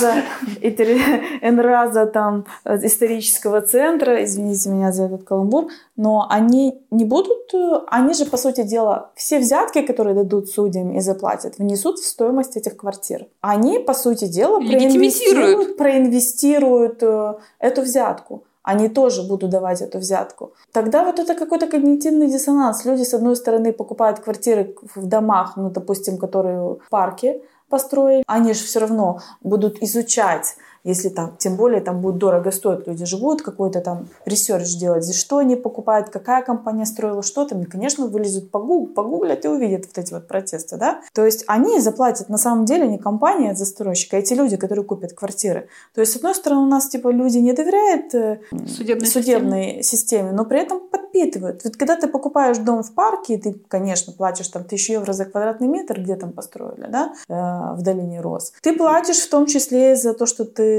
Энраза, 0.04 1.64
Энраза 1.64 2.06
там 2.06 2.44
э, 2.64 2.87
исторического 2.87 3.61
центра, 3.61 4.25
извините 4.25 4.70
меня 4.70 4.92
за 4.92 5.04
этот 5.04 5.25
каламбур, 5.25 5.68
но 5.96 6.26
они 6.28 6.82
не 6.90 7.04
будут, 7.04 7.54
э, 7.54 7.80
они 7.88 8.14
же, 8.14 8.26
по 8.26 8.37
сути 8.37 8.62
дела, 8.62 9.11
все 9.14 9.38
взятки, 9.38 9.82
которые 9.82 10.14
дадут 10.14 10.49
судьям 10.49 10.92
и 10.92 11.00
заплатят, 11.00 11.58
внесут 11.58 11.99
в 11.99 12.06
стоимость 12.06 12.56
этих 12.56 12.76
квартир. 12.76 13.26
Они, 13.40 13.78
по 13.78 13.94
сути 13.94 14.26
дела, 14.26 14.58
проинвестируют, 14.58 15.76
проинвестируют 15.76 17.02
э, 17.02 17.34
эту 17.58 17.82
взятку 17.82 18.44
они 18.64 18.88
тоже 18.88 19.23
будут 19.23 19.50
давать 19.50 19.82
эту 19.82 19.99
взятку. 19.99 20.54
Тогда 20.73 21.04
вот 21.04 21.18
это 21.18 21.34
какой-то 21.34 21.66
когнитивный 21.66 22.28
диссонанс. 22.28 22.87
Люди, 22.87 23.02
с 23.02 23.12
одной 23.12 23.37
стороны, 23.37 23.75
покупают 23.75 24.20
квартиры 24.20 24.75
в 24.94 25.06
домах, 25.06 25.56
ну, 25.56 25.68
допустим, 25.68 26.16
которые 26.16 26.58
в 26.61 26.88
парке 26.88 27.42
построили, 27.74 28.22
они 28.28 28.54
же 28.54 28.64
все 28.64 28.78
равно 28.78 29.20
будут 29.40 29.82
изучать 29.82 30.54
если 30.84 31.08
там, 31.08 31.36
тем 31.38 31.56
более 31.56 31.80
там 31.80 32.00
будет 32.00 32.18
дорого 32.18 32.50
стоить, 32.50 32.86
люди 32.86 33.04
же 33.06 33.16
будут 33.16 33.42
какой-то 33.42 33.80
там 33.80 34.08
research 34.26 34.76
делать, 34.76 35.04
здесь 35.04 35.18
что 35.18 35.38
они 35.38 35.56
покупают, 35.56 36.10
какая 36.10 36.42
компания 36.42 36.86
строила 36.86 37.22
что 37.22 37.46
там, 37.46 37.62
и, 37.62 37.64
конечно, 37.64 38.06
вылезут 38.06 38.50
погуг, 38.50 38.94
погуглят 38.94 39.44
и 39.44 39.48
увидят 39.48 39.86
вот 39.86 39.98
эти 39.98 40.12
вот 40.12 40.28
протесты, 40.28 40.76
да. 40.76 41.00
То 41.14 41.24
есть 41.24 41.44
они 41.46 41.80
заплатят 41.80 42.28
на 42.28 42.38
самом 42.38 42.66
деле 42.66 42.86
не 42.86 42.98
компания, 42.98 43.52
а 43.52 43.54
застройщик, 43.54 44.14
а 44.14 44.18
эти 44.18 44.34
люди, 44.34 44.56
которые 44.56 44.84
купят 44.84 45.14
квартиры. 45.14 45.68
То 45.94 46.00
есть, 46.00 46.12
с 46.12 46.16
одной 46.16 46.34
стороны, 46.34 46.62
у 46.62 46.66
нас 46.66 46.88
типа 46.88 47.08
люди 47.08 47.38
не 47.38 47.52
доверяют 47.52 48.14
э, 48.14 48.40
судебной, 48.66 49.06
судебной 49.06 49.82
системе. 49.82 49.82
системе, 49.82 50.32
но 50.32 50.44
при 50.44 50.60
этом 50.60 50.80
подпитывают. 50.80 51.64
Ведь 51.64 51.76
когда 51.76 51.96
ты 51.96 52.08
покупаешь 52.08 52.58
дом 52.58 52.82
в 52.82 52.92
парке, 52.92 53.38
ты, 53.38 53.54
конечно, 53.68 54.12
платишь 54.12 54.48
там 54.48 54.64
тысячу 54.64 54.92
евро 54.92 55.12
за 55.12 55.24
квадратный 55.24 55.68
метр, 55.68 56.00
где 56.00 56.16
там 56.16 56.32
построили, 56.32 56.86
да, 56.88 57.14
э, 57.28 57.74
в 57.74 57.82
долине 57.82 58.20
Роз. 58.20 58.52
Ты 58.60 58.76
платишь 58.76 59.20
в 59.20 59.30
том 59.30 59.46
числе 59.46 59.96
за 59.96 60.12
то, 60.12 60.26
что 60.26 60.44
ты 60.44 60.73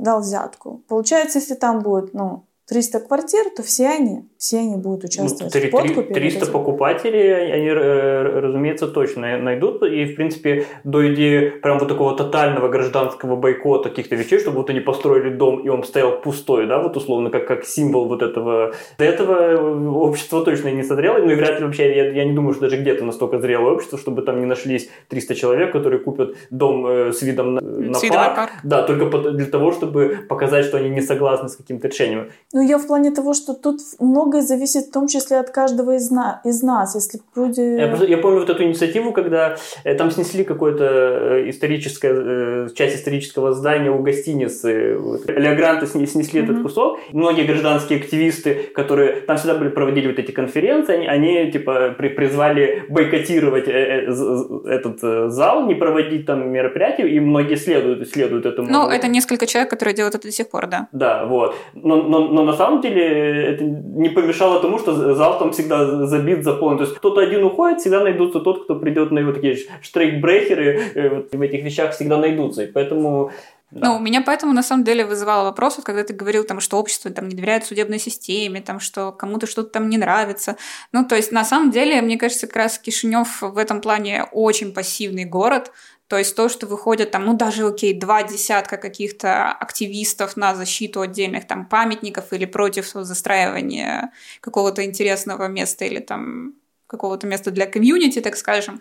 дал 0.00 0.20
взятку. 0.20 0.82
Получается, 0.88 1.38
если 1.38 1.54
там 1.54 1.80
будет, 1.80 2.14
ну, 2.14 2.46
300 2.70 3.00
квартир, 3.00 3.46
то 3.56 3.64
все 3.64 3.88
они, 3.88 4.28
все 4.38 4.58
они 4.58 4.76
будут 4.76 5.02
участвовать 5.02 5.52
ну, 5.52 5.60
3, 5.60 5.68
в 5.68 5.72
подкупе. 5.72 6.14
300 6.14 6.46
покупателей, 6.52 7.52
они, 7.52 7.66
э, 7.66 8.22
разумеется, 8.40 8.86
точно 8.86 9.38
найдут. 9.38 9.82
И, 9.82 10.04
в 10.04 10.14
принципе, 10.14 10.66
до 10.84 11.12
идеи 11.12 11.48
прям 11.48 11.80
вот 11.80 11.88
такого 11.88 12.16
тотального 12.16 12.68
гражданского 12.68 13.34
бойкота 13.34 13.88
каких-то 13.88 14.14
вещей, 14.14 14.38
чтобы 14.38 14.58
вот 14.58 14.70
они 14.70 14.78
построили 14.78 15.30
дом, 15.30 15.58
и 15.58 15.68
он 15.68 15.82
стоял 15.82 16.20
пустой, 16.20 16.68
да, 16.68 16.78
вот 16.80 16.96
условно, 16.96 17.30
как, 17.30 17.44
как 17.48 17.64
символ 17.64 18.06
вот 18.06 18.22
этого. 18.22 18.72
До 18.98 19.04
этого 19.04 19.98
общество 19.98 20.44
точно 20.44 20.68
не 20.68 20.84
созрело, 20.84 21.18
ну 21.18 21.30
и 21.30 21.34
вряд 21.34 21.58
ли 21.58 21.66
вообще, 21.66 21.92
я, 21.92 22.12
я 22.12 22.24
не 22.24 22.34
думаю, 22.34 22.52
что 22.52 22.62
даже 22.62 22.76
где-то 22.80 23.04
настолько 23.04 23.40
зрелое 23.40 23.72
общество, 23.72 23.98
чтобы 23.98 24.22
там 24.22 24.38
не 24.38 24.46
нашлись 24.46 24.88
300 25.08 25.34
человек, 25.34 25.72
которые 25.72 25.98
купят 25.98 26.36
дом 26.50 26.86
э, 26.86 27.12
с 27.12 27.20
видом 27.22 27.54
на, 27.54 27.60
на, 27.60 27.98
парк, 27.98 28.36
парк. 28.36 28.50
Да, 28.62 28.84
только 28.84 29.06
для 29.32 29.46
того, 29.46 29.72
чтобы 29.72 30.20
показать, 30.28 30.66
что 30.66 30.76
они 30.76 30.88
не 30.88 31.00
согласны 31.00 31.48
с 31.48 31.56
каким-то 31.56 31.88
решением. 31.88 32.30
Ну, 32.60 32.66
я 32.66 32.76
в 32.76 32.86
плане 32.86 33.10
того, 33.10 33.32
что 33.32 33.54
тут 33.54 33.80
многое 33.98 34.42
зависит 34.42 34.88
в 34.88 34.92
том 34.92 35.06
числе 35.06 35.38
от 35.38 35.48
каждого 35.48 35.96
из, 35.96 36.10
на, 36.10 36.42
из 36.44 36.62
нас. 36.62 36.94
Если 36.94 37.20
люди... 37.34 37.60
Я, 37.60 37.86
я 38.06 38.18
помню 38.18 38.40
вот 38.40 38.50
эту 38.50 38.64
инициативу, 38.64 39.12
когда 39.12 39.56
э, 39.82 39.94
там 39.94 40.10
снесли 40.10 40.44
какое-то 40.44 40.84
э, 40.84 41.48
историческое, 41.48 42.12
э, 42.12 42.68
часть 42.74 42.96
исторического 42.96 43.54
здания 43.54 43.90
у 43.90 44.02
гостиницы. 44.02 44.98
Вот. 44.98 45.26
Леогранты 45.26 45.86
снесли 45.86 46.40
mm-hmm. 46.40 46.44
этот 46.44 46.62
кусок. 46.62 46.98
Многие 47.12 47.44
гражданские 47.46 47.98
активисты, 47.98 48.54
которые 48.74 49.22
там 49.22 49.38
всегда 49.38 49.54
были, 49.54 49.70
проводили 49.70 50.08
вот 50.08 50.18
эти 50.18 50.30
конференции, 50.30 50.96
они, 50.96 51.06
они 51.06 51.50
типа 51.50 51.94
при, 51.96 52.10
призвали 52.10 52.84
бойкотировать 52.90 53.68
этот 53.68 55.32
зал, 55.32 55.66
не 55.66 55.74
проводить 55.74 56.26
там 56.26 56.46
мероприятия, 56.50 57.08
и 57.08 57.20
многие 57.20 57.56
следуют, 57.56 58.06
следуют 58.10 58.44
этому. 58.44 58.68
Ну, 58.70 58.90
это 58.90 59.08
несколько 59.08 59.46
человек, 59.46 59.70
которые 59.70 59.94
делают 59.94 60.14
это 60.14 60.28
до 60.28 60.32
сих 60.32 60.50
пор, 60.50 60.66
да. 60.66 60.88
Да, 60.92 61.24
вот. 61.24 61.54
Но, 61.72 62.02
но, 62.02 62.28
но 62.28 62.49
на 62.50 62.56
самом 62.56 62.80
деле 62.80 63.54
это 63.54 63.64
не 63.64 64.08
помешало 64.08 64.60
тому, 64.60 64.78
что 64.78 65.14
зал 65.14 65.38
там 65.38 65.52
всегда 65.52 66.06
забит, 66.06 66.44
заполнен. 66.44 66.78
То 66.78 66.84
есть 66.84 66.96
кто-то 66.96 67.20
один 67.20 67.44
уходит, 67.44 67.80
всегда 67.80 68.00
найдутся 68.00 68.40
тот, 68.40 68.64
кто 68.64 68.76
придет 68.76 69.10
на 69.10 69.20
его 69.20 69.32
такие 69.32 69.56
штрейкбрехеры 69.82 70.80
э, 70.94 71.08
вот 71.08 71.34
в 71.34 71.40
этих 71.40 71.64
вещах 71.64 71.94
всегда 71.94 72.16
найдутся. 72.18 72.64
И 72.64 72.66
поэтому 72.66 73.30
да. 73.70 73.86
Ну, 73.86 73.98
меня 74.00 74.20
поэтому 74.20 74.52
на 74.52 74.64
самом 74.64 74.82
деле 74.82 75.04
вызывало 75.04 75.44
вопрос, 75.44 75.76
вот, 75.76 75.86
когда 75.86 76.02
ты 76.02 76.12
говорил, 76.12 76.42
там, 76.42 76.58
что 76.58 76.76
общество 76.76 77.08
там, 77.10 77.28
не 77.28 77.36
доверяет 77.36 77.64
судебной 77.64 78.00
системе, 78.00 78.60
там, 78.60 78.80
что 78.80 79.12
кому-то 79.12 79.46
что-то 79.46 79.70
там 79.70 79.88
не 79.88 79.96
нравится. 79.96 80.56
Ну, 80.90 81.04
то 81.04 81.14
есть, 81.14 81.30
на 81.30 81.44
самом 81.44 81.70
деле, 81.70 82.02
мне 82.02 82.18
кажется, 82.18 82.48
как 82.48 82.56
раз 82.56 82.78
Кишинев 82.80 83.42
в 83.42 83.56
этом 83.56 83.80
плане 83.80 84.24
очень 84.32 84.74
пассивный 84.74 85.24
город. 85.24 85.70
То 86.10 86.18
есть 86.18 86.34
то, 86.34 86.48
что 86.48 86.66
выходят 86.66 87.12
там, 87.12 87.24
ну 87.24 87.34
даже, 87.34 87.64
окей, 87.64 87.94
два 87.94 88.24
десятка 88.24 88.78
каких-то 88.78 89.52
активистов 89.52 90.36
на 90.36 90.56
защиту 90.56 91.02
отдельных 91.02 91.46
там 91.46 91.64
памятников 91.66 92.32
или 92.32 92.46
против 92.46 92.88
застраивания 92.88 94.10
какого-то 94.40 94.84
интересного 94.84 95.46
места 95.46 95.84
или 95.84 96.00
там 96.00 96.54
какого-то 96.90 97.26
места 97.26 97.50
для 97.50 97.66
комьюнити, 97.66 98.20
так 98.20 98.36
скажем, 98.36 98.80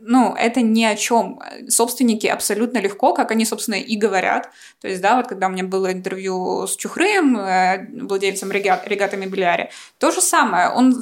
ну, 0.00 0.34
это 0.34 0.62
ни 0.62 0.84
о 0.84 0.96
чем. 0.96 1.40
Собственники 1.68 2.26
абсолютно 2.26 2.78
легко, 2.78 3.12
как 3.12 3.30
они, 3.30 3.44
собственно, 3.44 3.76
и 3.76 3.96
говорят. 3.96 4.50
То 4.80 4.88
есть, 4.88 5.00
да, 5.02 5.16
вот 5.16 5.28
когда 5.28 5.46
у 5.46 5.50
меня 5.50 5.64
было 5.64 5.92
интервью 5.92 6.66
с 6.66 6.76
Чухрыем, 6.76 7.36
э, 7.36 7.86
владельцем 8.02 8.50
регат, 8.50 8.88
регата 8.88 9.16
Мебеляри, 9.16 9.70
то 9.98 10.10
же 10.10 10.20
самое. 10.20 10.70
Он, 10.70 10.94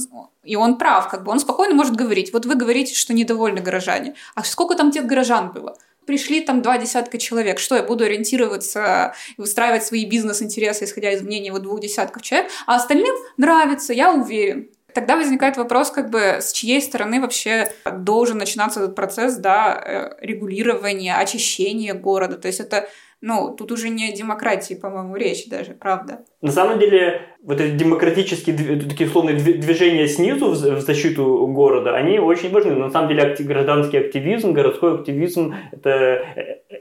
и 0.42 0.57
он 0.57 0.79
прав, 0.79 1.09
как 1.09 1.25
бы 1.25 1.31
он 1.31 1.40
спокойно 1.40 1.75
может 1.75 1.94
говорить. 1.94 2.33
Вот 2.33 2.47
вы 2.47 2.57
говорите, 2.57 2.94
что 2.94 3.14
недовольны 3.14 3.61
горожане. 3.61 4.14
А 4.35 4.44
сколько 4.44 4.75
там 4.75 4.90
тех 4.90 5.07
горожан 5.07 5.53
было? 5.53 5.77
пришли 6.09 6.40
там 6.40 6.62
два 6.62 6.79
десятка 6.79 7.18
человек. 7.18 7.59
Что, 7.59 7.77
я 7.77 7.83
буду 7.83 8.05
ориентироваться, 8.05 9.14
выстраивать 9.37 9.85
свои 9.85 10.07
бизнес-интересы, 10.07 10.87
исходя 10.87 11.12
из 11.12 11.21
мнения 11.21 11.53
вот 11.53 11.62
двух 11.62 11.81
десятков 11.81 12.23
человек, 12.23 12.51
а 12.66 12.77
остальным 12.77 13.14
нравится, 13.37 13.92
я 13.92 14.14
уверен. 14.14 14.71
Тогда 14.98 15.14
возникает 15.14 15.56
вопрос, 15.56 15.92
как 15.92 16.11
бы, 16.11 16.38
с 16.40 16.50
чьей 16.50 16.82
стороны 16.82 17.20
вообще 17.20 17.68
должен 18.00 18.37
начинаться 18.37 18.80
этот 18.80 18.96
процесс, 18.96 19.37
да, 19.37 19.80
э, 19.80 20.26
регулирования, 20.26 21.14
очищения 21.14 21.94
города. 21.94 22.37
То 22.37 22.48
есть 22.48 22.58
это, 22.58 22.88
ну, 23.20 23.54
тут 23.56 23.70
уже 23.70 23.90
не 23.90 24.08
о 24.08 24.12
демократии, 24.12 24.74
по-моему, 24.74 25.14
речь 25.14 25.46
даже, 25.48 25.74
правда. 25.74 26.24
На 26.42 26.50
самом 26.50 26.80
деле, 26.80 27.20
вот 27.44 27.61
эти 27.61 27.76
демократические, 27.76 28.56
такие 28.88 29.08
условные 29.08 29.37
движения 29.37 30.08
снизу 30.08 30.48
в 30.48 30.80
защиту 30.80 31.46
города, 31.46 31.94
они 31.94 32.18
очень 32.18 32.50
важны. 32.50 32.74
На 32.74 32.90
самом 32.90 33.08
деле, 33.08 33.37
гражданский 33.38 33.98
активизм, 33.98 34.52
городской 34.52 34.96
активизм 34.96 35.54
это, 35.70 36.24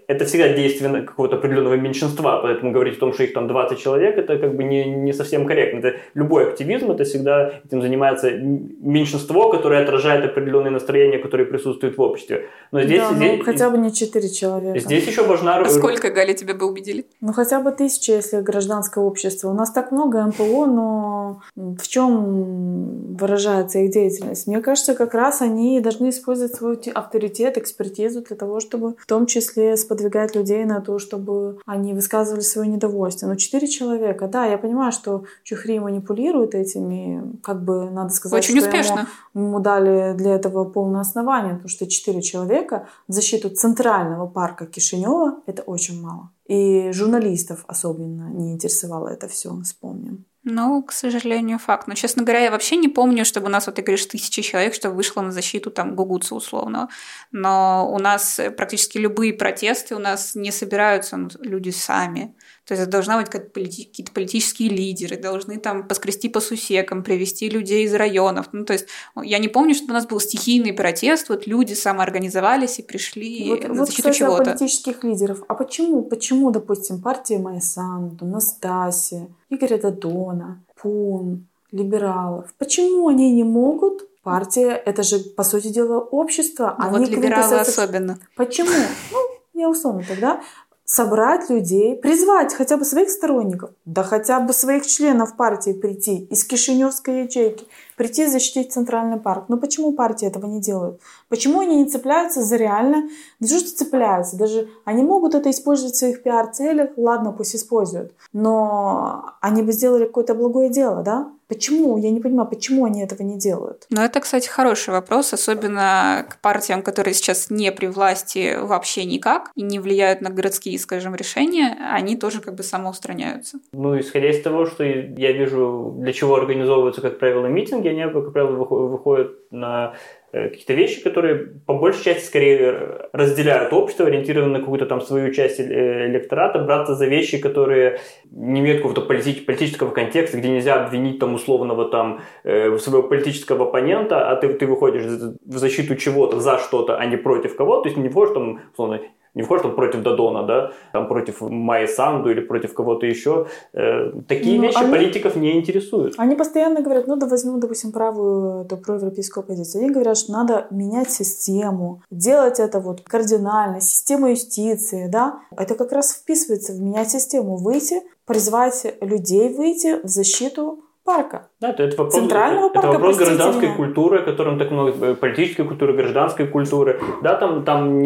это 0.07 0.25
всегда 0.25 0.53
действие 0.53 1.01
какого-то 1.01 1.35
определенного 1.35 1.75
меньшинства. 1.75 2.39
Поэтому 2.41 2.71
говорить 2.71 2.97
о 2.97 2.99
том, 2.99 3.13
что 3.13 3.23
их 3.23 3.33
там 3.33 3.47
20 3.47 3.77
человек, 3.77 4.17
это 4.17 4.37
как 4.37 4.55
бы 4.55 4.63
не, 4.63 4.85
не 4.85 5.13
совсем 5.13 5.45
корректно. 5.45 5.79
Это 5.79 5.97
любой 6.13 6.47
активизм, 6.49 6.91
это 6.91 7.03
всегда 7.03 7.61
этим 7.65 7.81
занимается 7.81 8.31
меньшинство, 8.31 9.49
которое 9.49 9.83
отражает 9.83 10.23
определенные 10.25 10.71
настроения, 10.71 11.17
которые 11.19 11.45
присутствуют 11.45 11.97
в 11.97 12.01
обществе. 12.01 12.45
Но 12.71 12.81
здесь, 12.81 12.99
да, 12.99 13.13
здесь 13.13 13.37
ну, 13.39 13.43
хотя 13.43 13.69
бы 13.69 13.77
не 13.77 13.93
4 13.93 14.29
человека. 14.29 14.79
Здесь 14.79 15.07
еще 15.07 15.23
важна... 15.23 15.57
А 15.57 15.69
сколько, 15.69 16.09
Галя, 16.09 16.33
тебя 16.33 16.53
бы 16.53 16.65
убедили? 16.65 17.05
Ну, 17.19 17.33
хотя 17.33 17.59
бы 17.59 17.71
тысяча, 17.71 18.13
если 18.13 18.39
гражданское 18.39 19.03
общество 19.03 19.49
у 19.49 19.53
нас 19.53 19.71
так 19.71 19.91
много 19.91 20.21
МПО, 20.21 20.65
но 20.67 21.41
в 21.55 21.87
чем 21.87 23.15
выражается 23.15 23.79
их 23.79 23.91
деятельность? 23.91 24.47
Мне 24.47 24.61
кажется, 24.61 24.95
как 24.95 25.13
раз 25.13 25.41
они 25.41 25.81
должны 25.81 26.09
использовать 26.09 26.55
свой 26.55 26.77
авторитет, 26.93 27.57
экспертизу 27.57 28.21
для 28.21 28.37
того, 28.37 28.61
чтобы 28.61 28.95
в 28.97 29.05
том 29.05 29.25
числе 29.25 29.75
сподвигать 29.97 30.35
людей 30.35 30.65
на 30.65 30.81
то, 30.81 30.99
чтобы 30.99 31.59
они 31.65 31.93
высказывали 31.93 32.41
свое 32.41 32.69
недовольство. 32.69 33.27
Но 33.27 33.35
четыре 33.35 33.67
человека, 33.67 34.27
да, 34.27 34.45
я 34.45 34.57
понимаю, 34.57 34.91
что 34.91 35.23
Чухри 35.43 35.79
манипулирует 35.79 36.55
этими, 36.55 37.35
как 37.41 37.63
бы 37.63 37.89
надо 37.89 38.13
сказать, 38.13 38.43
Очень 38.43 38.59
что 38.59 38.67
успешно. 38.67 39.07
Ему, 39.33 39.47
ему 39.47 39.59
дали 39.59 40.13
для 40.15 40.35
этого 40.35 40.65
полное 40.65 41.01
основание, 41.01 41.53
потому 41.53 41.69
что 41.69 41.87
четыре 41.87 42.21
человека 42.21 42.87
в 43.07 43.13
защиту 43.13 43.49
центрального 43.49 44.27
парка 44.27 44.65
Кишинева 44.65 45.37
это 45.47 45.63
очень 45.63 46.01
мало. 46.01 46.29
И 46.45 46.91
журналистов 46.91 47.65
особенно 47.67 48.29
не 48.29 48.53
интересовало 48.53 49.09
это 49.09 49.27
все, 49.27 49.49
вспомним. 49.63 50.25
Ну, 50.49 50.81
к 50.81 50.93
сожалению, 50.93 51.59
факт. 51.59 51.87
Но, 51.87 51.93
честно 51.93 52.23
говоря, 52.23 52.39
я 52.39 52.51
вообще 52.51 52.77
не 52.77 52.87
помню, 52.87 53.25
чтобы 53.25 53.47
у 53.47 53.49
нас, 53.49 53.67
вот 53.67 53.75
ты 53.75 53.81
говоришь, 53.81 54.05
тысячи 54.05 54.41
человек, 54.41 54.73
что 54.73 54.89
вышло 54.91 55.21
на 55.21 55.31
защиту 55.31 55.71
там 55.71 55.93
Гугуца 55.93 56.35
условно. 56.35 56.87
Но 57.33 57.85
у 57.91 57.99
нас 57.99 58.39
практически 58.55 58.97
любые 58.97 59.33
протесты 59.33 59.93
у 59.93 59.99
нас 59.99 60.35
не 60.35 60.53
собираются 60.53 61.17
ну, 61.17 61.29
люди 61.41 61.71
сами. 61.71 62.33
То 62.67 62.73
есть 62.73 62.89
должна 62.89 63.17
быть 63.17 63.29
какие-то 63.29 64.11
политические 64.11 64.69
лидеры, 64.69 65.15
должны 65.15 65.57
там 65.57 65.87
поскрести 65.87 66.27
по 66.27 66.41
сусекам, 66.41 67.01
привести 67.01 67.49
людей 67.49 67.85
из 67.85 67.93
районов. 67.93 68.49
Ну, 68.51 68.65
то 68.65 68.73
есть 68.73 68.87
я 69.23 69.39
не 69.39 69.47
помню, 69.47 69.73
чтобы 69.73 69.91
у 69.91 69.93
нас 69.93 70.05
был 70.05 70.19
стихийный 70.19 70.73
протест, 70.73 71.29
вот 71.29 71.47
люди 71.47 71.73
самоорганизовались 71.73 72.79
и 72.79 72.83
пришли 72.83 73.49
вот, 73.49 73.67
на 73.69 73.85
защиту 73.85 74.09
вот, 74.09 74.15
чего-то. 74.15 74.43
политических 74.43 75.01
лидеров. 75.05 75.43
А 75.47 75.53
почему, 75.53 76.01
почему, 76.01 76.51
допустим, 76.51 77.01
партия 77.01 77.37
Майя 77.37 77.61
Санду, 77.61 78.25
Настасия, 78.25 79.29
Игоря 79.49 79.77
Дадона, 79.77 80.61
Пун, 80.75 81.47
либералов, 81.71 82.53
почему 82.57 83.07
они 83.07 83.31
не 83.31 83.45
могут 83.45 84.03
Партия— 84.27 84.71
это 84.85 85.03
же, 85.03 85.19
по 85.19 85.43
сути 85.43 85.69
дела, 85.69 85.99
общество. 85.99 86.75
Ну, 86.77 86.85
они 86.85 87.05
вот 87.05 87.09
либералы 87.09 87.59
особенно. 87.59 88.19
Почему? 88.35 88.67
Ну, 89.13 89.19
я 89.53 89.69
условно 89.69 90.03
тогда 90.05 90.41
собрать 90.87 91.49
людей, 91.49 91.97
призвать 91.97 92.53
хотя 92.53 92.77
бы 92.77 92.85
своих 92.85 93.09
сторонников, 93.09 93.71
да 93.83 94.03
хотя 94.03 94.39
бы 94.39 94.53
своих 94.53 94.87
членов 94.87 95.35
партии 95.35 95.73
прийти 95.73 96.23
из 96.25 96.45
Кишиневской 96.45 97.23
ячейки, 97.23 97.67
прийти 97.97 98.27
защитить 98.27 98.71
Центральный 98.71 99.19
парк. 99.19 99.45
Но 99.49 99.57
почему 99.57 99.91
партии 99.91 100.27
этого 100.27 100.45
не 100.45 100.61
делают? 100.61 101.01
Почему 101.27 101.59
они 101.59 101.83
не 101.83 101.89
цепляются 101.89 102.41
за 102.41 102.55
реально? 102.55 103.09
Да 103.39 103.47
что 103.47 103.75
цепляются? 103.75 104.37
Даже 104.37 104.69
они 104.85 105.03
могут 105.03 105.35
это 105.35 105.49
использовать 105.49 105.95
в 105.95 105.97
своих 105.97 106.23
пиар-целях, 106.23 106.91
ладно, 106.95 107.33
пусть 107.33 107.55
используют. 107.55 108.13
Но 108.31 109.33
они 109.41 109.63
бы 109.63 109.71
сделали 109.73 110.05
какое-то 110.05 110.35
благое 110.35 110.69
дело, 110.69 111.03
да? 111.03 111.31
Почему? 111.47 111.97
Я 111.97 112.11
не 112.11 112.19
понимаю, 112.19 112.49
почему 112.49 112.83
они 112.83 113.01
этого 113.01 113.23
не 113.23 113.37
делают. 113.37 113.85
Ну, 113.89 114.01
это, 114.01 114.19
кстати, 114.19 114.49
хороший 114.49 114.89
вопрос, 114.89 115.31
особенно 115.31 116.25
к 116.29 116.41
партиям, 116.41 116.81
которые 116.81 117.13
сейчас 117.13 117.49
не 117.49 117.71
при 117.71 117.87
власти 117.87 118.57
вообще 118.61 119.05
никак 119.05 119.51
и 119.55 119.61
не 119.61 119.79
влияют 119.79 120.19
на 120.19 120.29
городские, 120.29 120.77
скажем, 120.77 121.15
решения, 121.15 121.77
они 121.93 122.17
тоже 122.17 122.41
как 122.41 122.55
бы 122.55 122.63
самоустраняются. 122.63 123.59
Ну, 123.71 123.97
исходя 123.97 124.29
из 124.29 124.41
того, 124.43 124.65
что 124.65 124.83
я 124.83 125.31
вижу, 125.31 125.95
для 125.99 126.11
чего 126.11 126.35
организовываются, 126.35 127.01
как 127.01 127.17
правило, 127.17 127.45
митинги, 127.45 127.86
они, 127.87 128.03
как 128.11 128.33
правило, 128.33 128.51
выходят 128.51 129.51
на 129.51 129.93
Э, 130.33 130.49
какие-то 130.49 130.73
вещи, 130.73 131.01
которые 131.01 131.35
по 131.65 131.73
большей 131.73 132.03
части 132.03 132.25
скорее 132.25 133.07
разделяют 133.13 133.71
общество, 133.71 134.07
ориентированы 134.07 134.53
на 134.53 134.59
какую-то 134.59 134.85
там 134.85 134.99
свою 134.99 135.33
часть 135.33 135.59
э, 135.59 136.07
электората, 136.07 136.59
браться 136.59 136.95
за 136.95 137.05
вещи, 137.05 137.37
которые 137.37 137.99
не 138.29 138.59
имеют 138.59 138.81
какого-то 138.81 139.01
полити- 139.01 139.45
политического 139.45 139.91
контекста, 139.91 140.37
где 140.37 140.49
нельзя 140.49 140.83
обвинить 140.83 141.19
там 141.19 141.33
условного 141.33 141.85
там 141.85 142.21
э, 142.43 142.77
своего 142.77 143.07
политического 143.07 143.67
оппонента, 143.67 144.29
а 144.29 144.35
ты, 144.35 144.49
ты 144.49 144.65
выходишь 144.67 145.05
в 145.05 145.57
защиту 145.57 145.95
чего-то, 145.95 146.41
за 146.41 146.57
что-то, 146.57 146.97
а 146.97 147.05
не 147.05 147.15
против 147.15 147.55
кого-то, 147.55 147.83
то 147.83 147.89
есть 147.89 147.97
не 147.97 148.09
входишь 148.09 148.33
там, 148.33 148.59
условно, 148.73 148.99
не 149.37 149.43
входит 149.43 149.65
он 149.65 149.75
против 149.75 150.01
Дадона, 150.01 150.43
да, 150.43 150.71
там 150.93 151.07
против 151.07 151.41
Майи 151.41 151.85
Санду 151.85 152.31
или 152.31 152.41
против 152.41 152.73
кого-то 152.73 153.05
еще. 153.05 153.45
Э, 153.73 154.11
такие 154.27 154.57
ну, 154.57 154.63
вещи 154.63 154.77
они, 154.77 154.91
политиков 154.91 155.35
не 155.35 155.59
интересуют. 155.59 156.15
Они 156.17 156.35
постоянно 156.35 156.81
говорят, 156.81 157.07
ну 157.07 157.15
да 157.17 157.27
возьмем, 157.27 157.59
допустим, 157.59 157.91
правую, 157.91 158.65
эту 158.65 158.77
проевропейскую 158.77 159.43
оппозицию. 159.43 159.83
Они 159.83 159.93
говорят, 159.93 160.17
что 160.17 160.31
надо 160.31 160.65
менять 160.71 161.11
систему, 161.11 162.01
делать 162.09 162.59
это 162.59 162.79
вот 162.79 163.01
кардинально, 163.01 163.79
систему 163.79 164.27
юстиции, 164.27 165.07
да. 165.07 165.39
Это 165.55 165.75
как 165.75 165.91
раз 165.91 166.13
вписывается 166.13 166.73
в 166.73 166.81
менять 166.81 167.11
систему, 167.11 167.57
выйти, 167.57 168.01
призвать 168.25 168.95
людей 169.01 169.53
выйти 169.53 170.01
в 170.03 170.07
защиту 170.07 170.79
парка. 171.07 171.47
Да, 171.61 171.69
это, 171.69 171.83
это 171.83 171.97
вопрос, 171.97 172.15
Центрального 172.15 172.69
парка, 172.69 172.87
это 172.89 172.97
вопрос 172.97 173.17
гражданской 173.17 173.75
культуры, 173.75 174.19
о 174.19 174.23
котором 174.23 174.59
так 174.59 174.71
много, 174.71 174.91
э, 175.05 175.15
политической 175.15 175.63
культуры, 175.63 175.93
гражданской 175.93 176.47
культуры. 176.47 176.99
Да, 177.23 177.35
там, 177.35 177.63
там, 177.63 178.01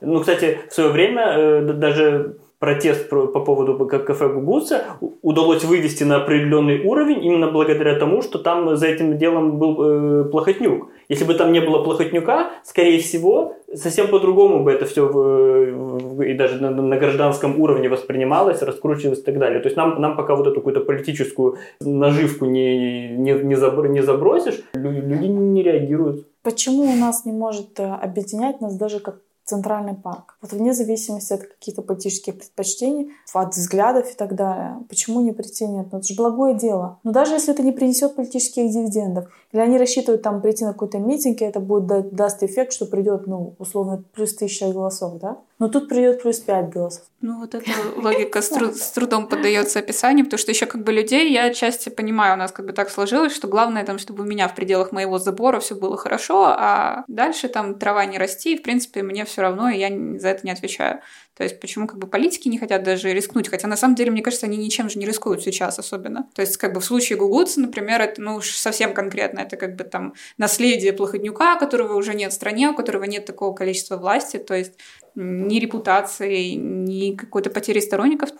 ну, 0.00 0.20
кстати, 0.20 0.60
в 0.70 0.72
свое 0.72 0.90
время 0.90 1.22
э, 1.22 1.62
даже 1.72 2.36
протест 2.60 3.08
по 3.08 3.40
поводу 3.40 3.86
кафе 3.86 4.28
Гугуца 4.28 4.82
удалось 5.22 5.64
вывести 5.64 6.04
на 6.04 6.16
определенный 6.16 6.84
уровень 6.84 7.24
именно 7.24 7.50
благодаря 7.50 7.98
тому, 7.98 8.20
что 8.20 8.38
там 8.38 8.76
за 8.76 8.86
этим 8.86 9.16
делом 9.16 9.58
был 9.58 9.82
э, 9.82 10.24
Плохотнюк. 10.24 10.88
Если 11.08 11.24
бы 11.24 11.34
там 11.34 11.52
не 11.52 11.60
было 11.60 11.82
Плохотнюка, 11.82 12.50
скорее 12.62 13.00
всего, 13.00 13.56
совсем 13.74 14.08
по-другому 14.08 14.62
бы 14.62 14.72
это 14.72 14.84
все 14.84 15.06
в, 15.06 15.12
в, 15.12 16.22
и 16.22 16.34
даже 16.34 16.60
на, 16.60 16.70
на 16.70 16.96
гражданском 16.98 17.58
уровне 17.58 17.88
воспринималось, 17.88 18.60
раскручивалось 18.60 19.20
и 19.20 19.24
так 19.24 19.38
далее. 19.38 19.60
То 19.60 19.68
есть 19.68 19.78
нам, 19.78 19.98
нам 19.98 20.14
пока 20.14 20.36
вот 20.36 20.46
эту 20.46 20.56
какую-то 20.56 20.80
политическую 20.80 21.56
наживку 21.80 22.44
не, 22.44 23.08
не, 23.08 23.32
не, 23.32 23.54
забр, 23.54 23.88
не 23.88 24.02
забросишь, 24.02 24.62
люди 24.74 25.24
не 25.26 25.62
реагируют. 25.62 26.26
Почему 26.42 26.82
у 26.82 26.96
нас 26.96 27.24
не 27.24 27.32
может 27.32 27.80
э, 27.80 27.84
объединять 27.84 28.60
нас 28.60 28.76
даже 28.76 29.00
как 29.00 29.16
центральный 29.44 29.94
парк. 29.94 30.36
Вот 30.42 30.52
вне 30.52 30.72
зависимости 30.72 31.32
от 31.32 31.42
каких-то 31.42 31.82
политических 31.82 32.38
предпочтений, 32.38 33.10
от 33.32 33.54
взглядов 33.54 34.10
и 34.10 34.14
так 34.14 34.34
далее. 34.34 34.78
Почему 34.88 35.20
не 35.20 35.32
прийти? 35.32 35.66
Нет, 35.66 35.88
ну 35.90 35.98
это 35.98 36.06
же 36.06 36.14
благое 36.14 36.54
дело. 36.54 36.98
Но 37.02 37.12
даже 37.12 37.34
если 37.34 37.52
это 37.52 37.62
не 37.62 37.72
принесет 37.72 38.14
политических 38.14 38.70
дивидендов, 38.70 39.28
или 39.52 39.60
они 39.60 39.78
рассчитывают 39.78 40.22
там 40.22 40.40
прийти 40.40 40.64
на 40.64 40.72
какой-то 40.72 40.98
митинг, 40.98 41.42
и 41.42 41.44
это 41.44 41.60
будет 41.60 42.14
даст 42.14 42.42
эффект, 42.42 42.72
что 42.72 42.86
придет, 42.86 43.26
ну, 43.26 43.54
условно, 43.58 44.04
плюс 44.14 44.34
тысяча 44.34 44.72
голосов, 44.72 45.18
да? 45.18 45.38
Но 45.60 45.68
тут 45.68 45.90
придет 45.90 46.22
плюс 46.22 46.38
пять 46.38 46.70
голосов. 46.70 47.04
Ну, 47.20 47.38
вот 47.38 47.54
эта 47.54 47.70
логика 47.96 48.40
с, 48.40 48.48
труд, 48.48 48.74
с 48.76 48.92
трудом 48.92 49.28
поддается 49.28 49.78
описанию, 49.78 50.24
потому 50.24 50.38
что 50.38 50.50
еще 50.50 50.64
как 50.64 50.82
бы 50.82 50.90
людей 50.90 51.30
я 51.30 51.44
отчасти 51.44 51.90
понимаю, 51.90 52.34
у 52.34 52.38
нас 52.38 52.50
как 52.50 52.64
бы 52.64 52.72
так 52.72 52.88
сложилось, 52.88 53.34
что 53.34 53.46
главное 53.46 53.84
там, 53.84 53.98
чтобы 53.98 54.24
у 54.24 54.26
меня 54.26 54.48
в 54.48 54.54
пределах 54.54 54.90
моего 54.90 55.18
забора 55.18 55.60
все 55.60 55.74
было 55.74 55.98
хорошо, 55.98 56.46
а 56.46 57.04
дальше 57.08 57.48
там 57.48 57.78
трава 57.78 58.06
не 58.06 58.16
расти, 58.16 58.54
и, 58.54 58.58
в 58.58 58.62
принципе, 58.62 59.02
мне 59.02 59.26
все 59.26 59.42
равно, 59.42 59.68
и 59.68 59.78
я 59.78 59.90
за 60.18 60.28
это 60.28 60.46
не 60.46 60.50
отвечаю. 60.50 61.00
То 61.36 61.44
есть 61.44 61.60
почему 61.60 61.86
как 61.86 61.98
бы 61.98 62.06
политики 62.06 62.48
не 62.48 62.58
хотят 62.58 62.82
даже 62.82 63.12
рискнуть, 63.12 63.48
хотя 63.48 63.66
на 63.68 63.76
самом 63.76 63.94
деле, 63.94 64.10
мне 64.10 64.22
кажется, 64.22 64.46
они 64.46 64.56
ничем 64.56 64.90
же 64.90 64.98
не 64.98 65.06
рискуют 65.06 65.42
сейчас 65.42 65.78
особенно. 65.78 66.28
То 66.34 66.42
есть 66.42 66.56
как 66.56 66.72
бы 66.72 66.80
в 66.80 66.84
случае 66.84 67.18
Гугутса, 67.18 67.60
например, 67.60 68.00
это 68.00 68.20
ну 68.20 68.36
уж 68.36 68.50
совсем 68.50 68.92
конкретно, 68.92 69.40
это 69.40 69.56
как 69.56 69.76
бы 69.76 69.84
там 69.84 70.14
наследие 70.38 70.92
Плохотнюка, 70.92 71.56
которого 71.56 71.94
уже 71.94 72.14
нет 72.14 72.32
в 72.32 72.34
стране, 72.34 72.68
у 72.70 72.74
которого 72.74 73.04
нет 73.04 73.24
такого 73.24 73.54
количества 73.54 73.96
власти, 73.96 74.36
то 74.36 74.54
есть 74.54 74.74
ни 75.14 75.58
репутации, 75.58 76.50
ни 76.54 77.16
какой-то 77.16 77.50
потери 77.50 77.80
сторонников 77.80 78.30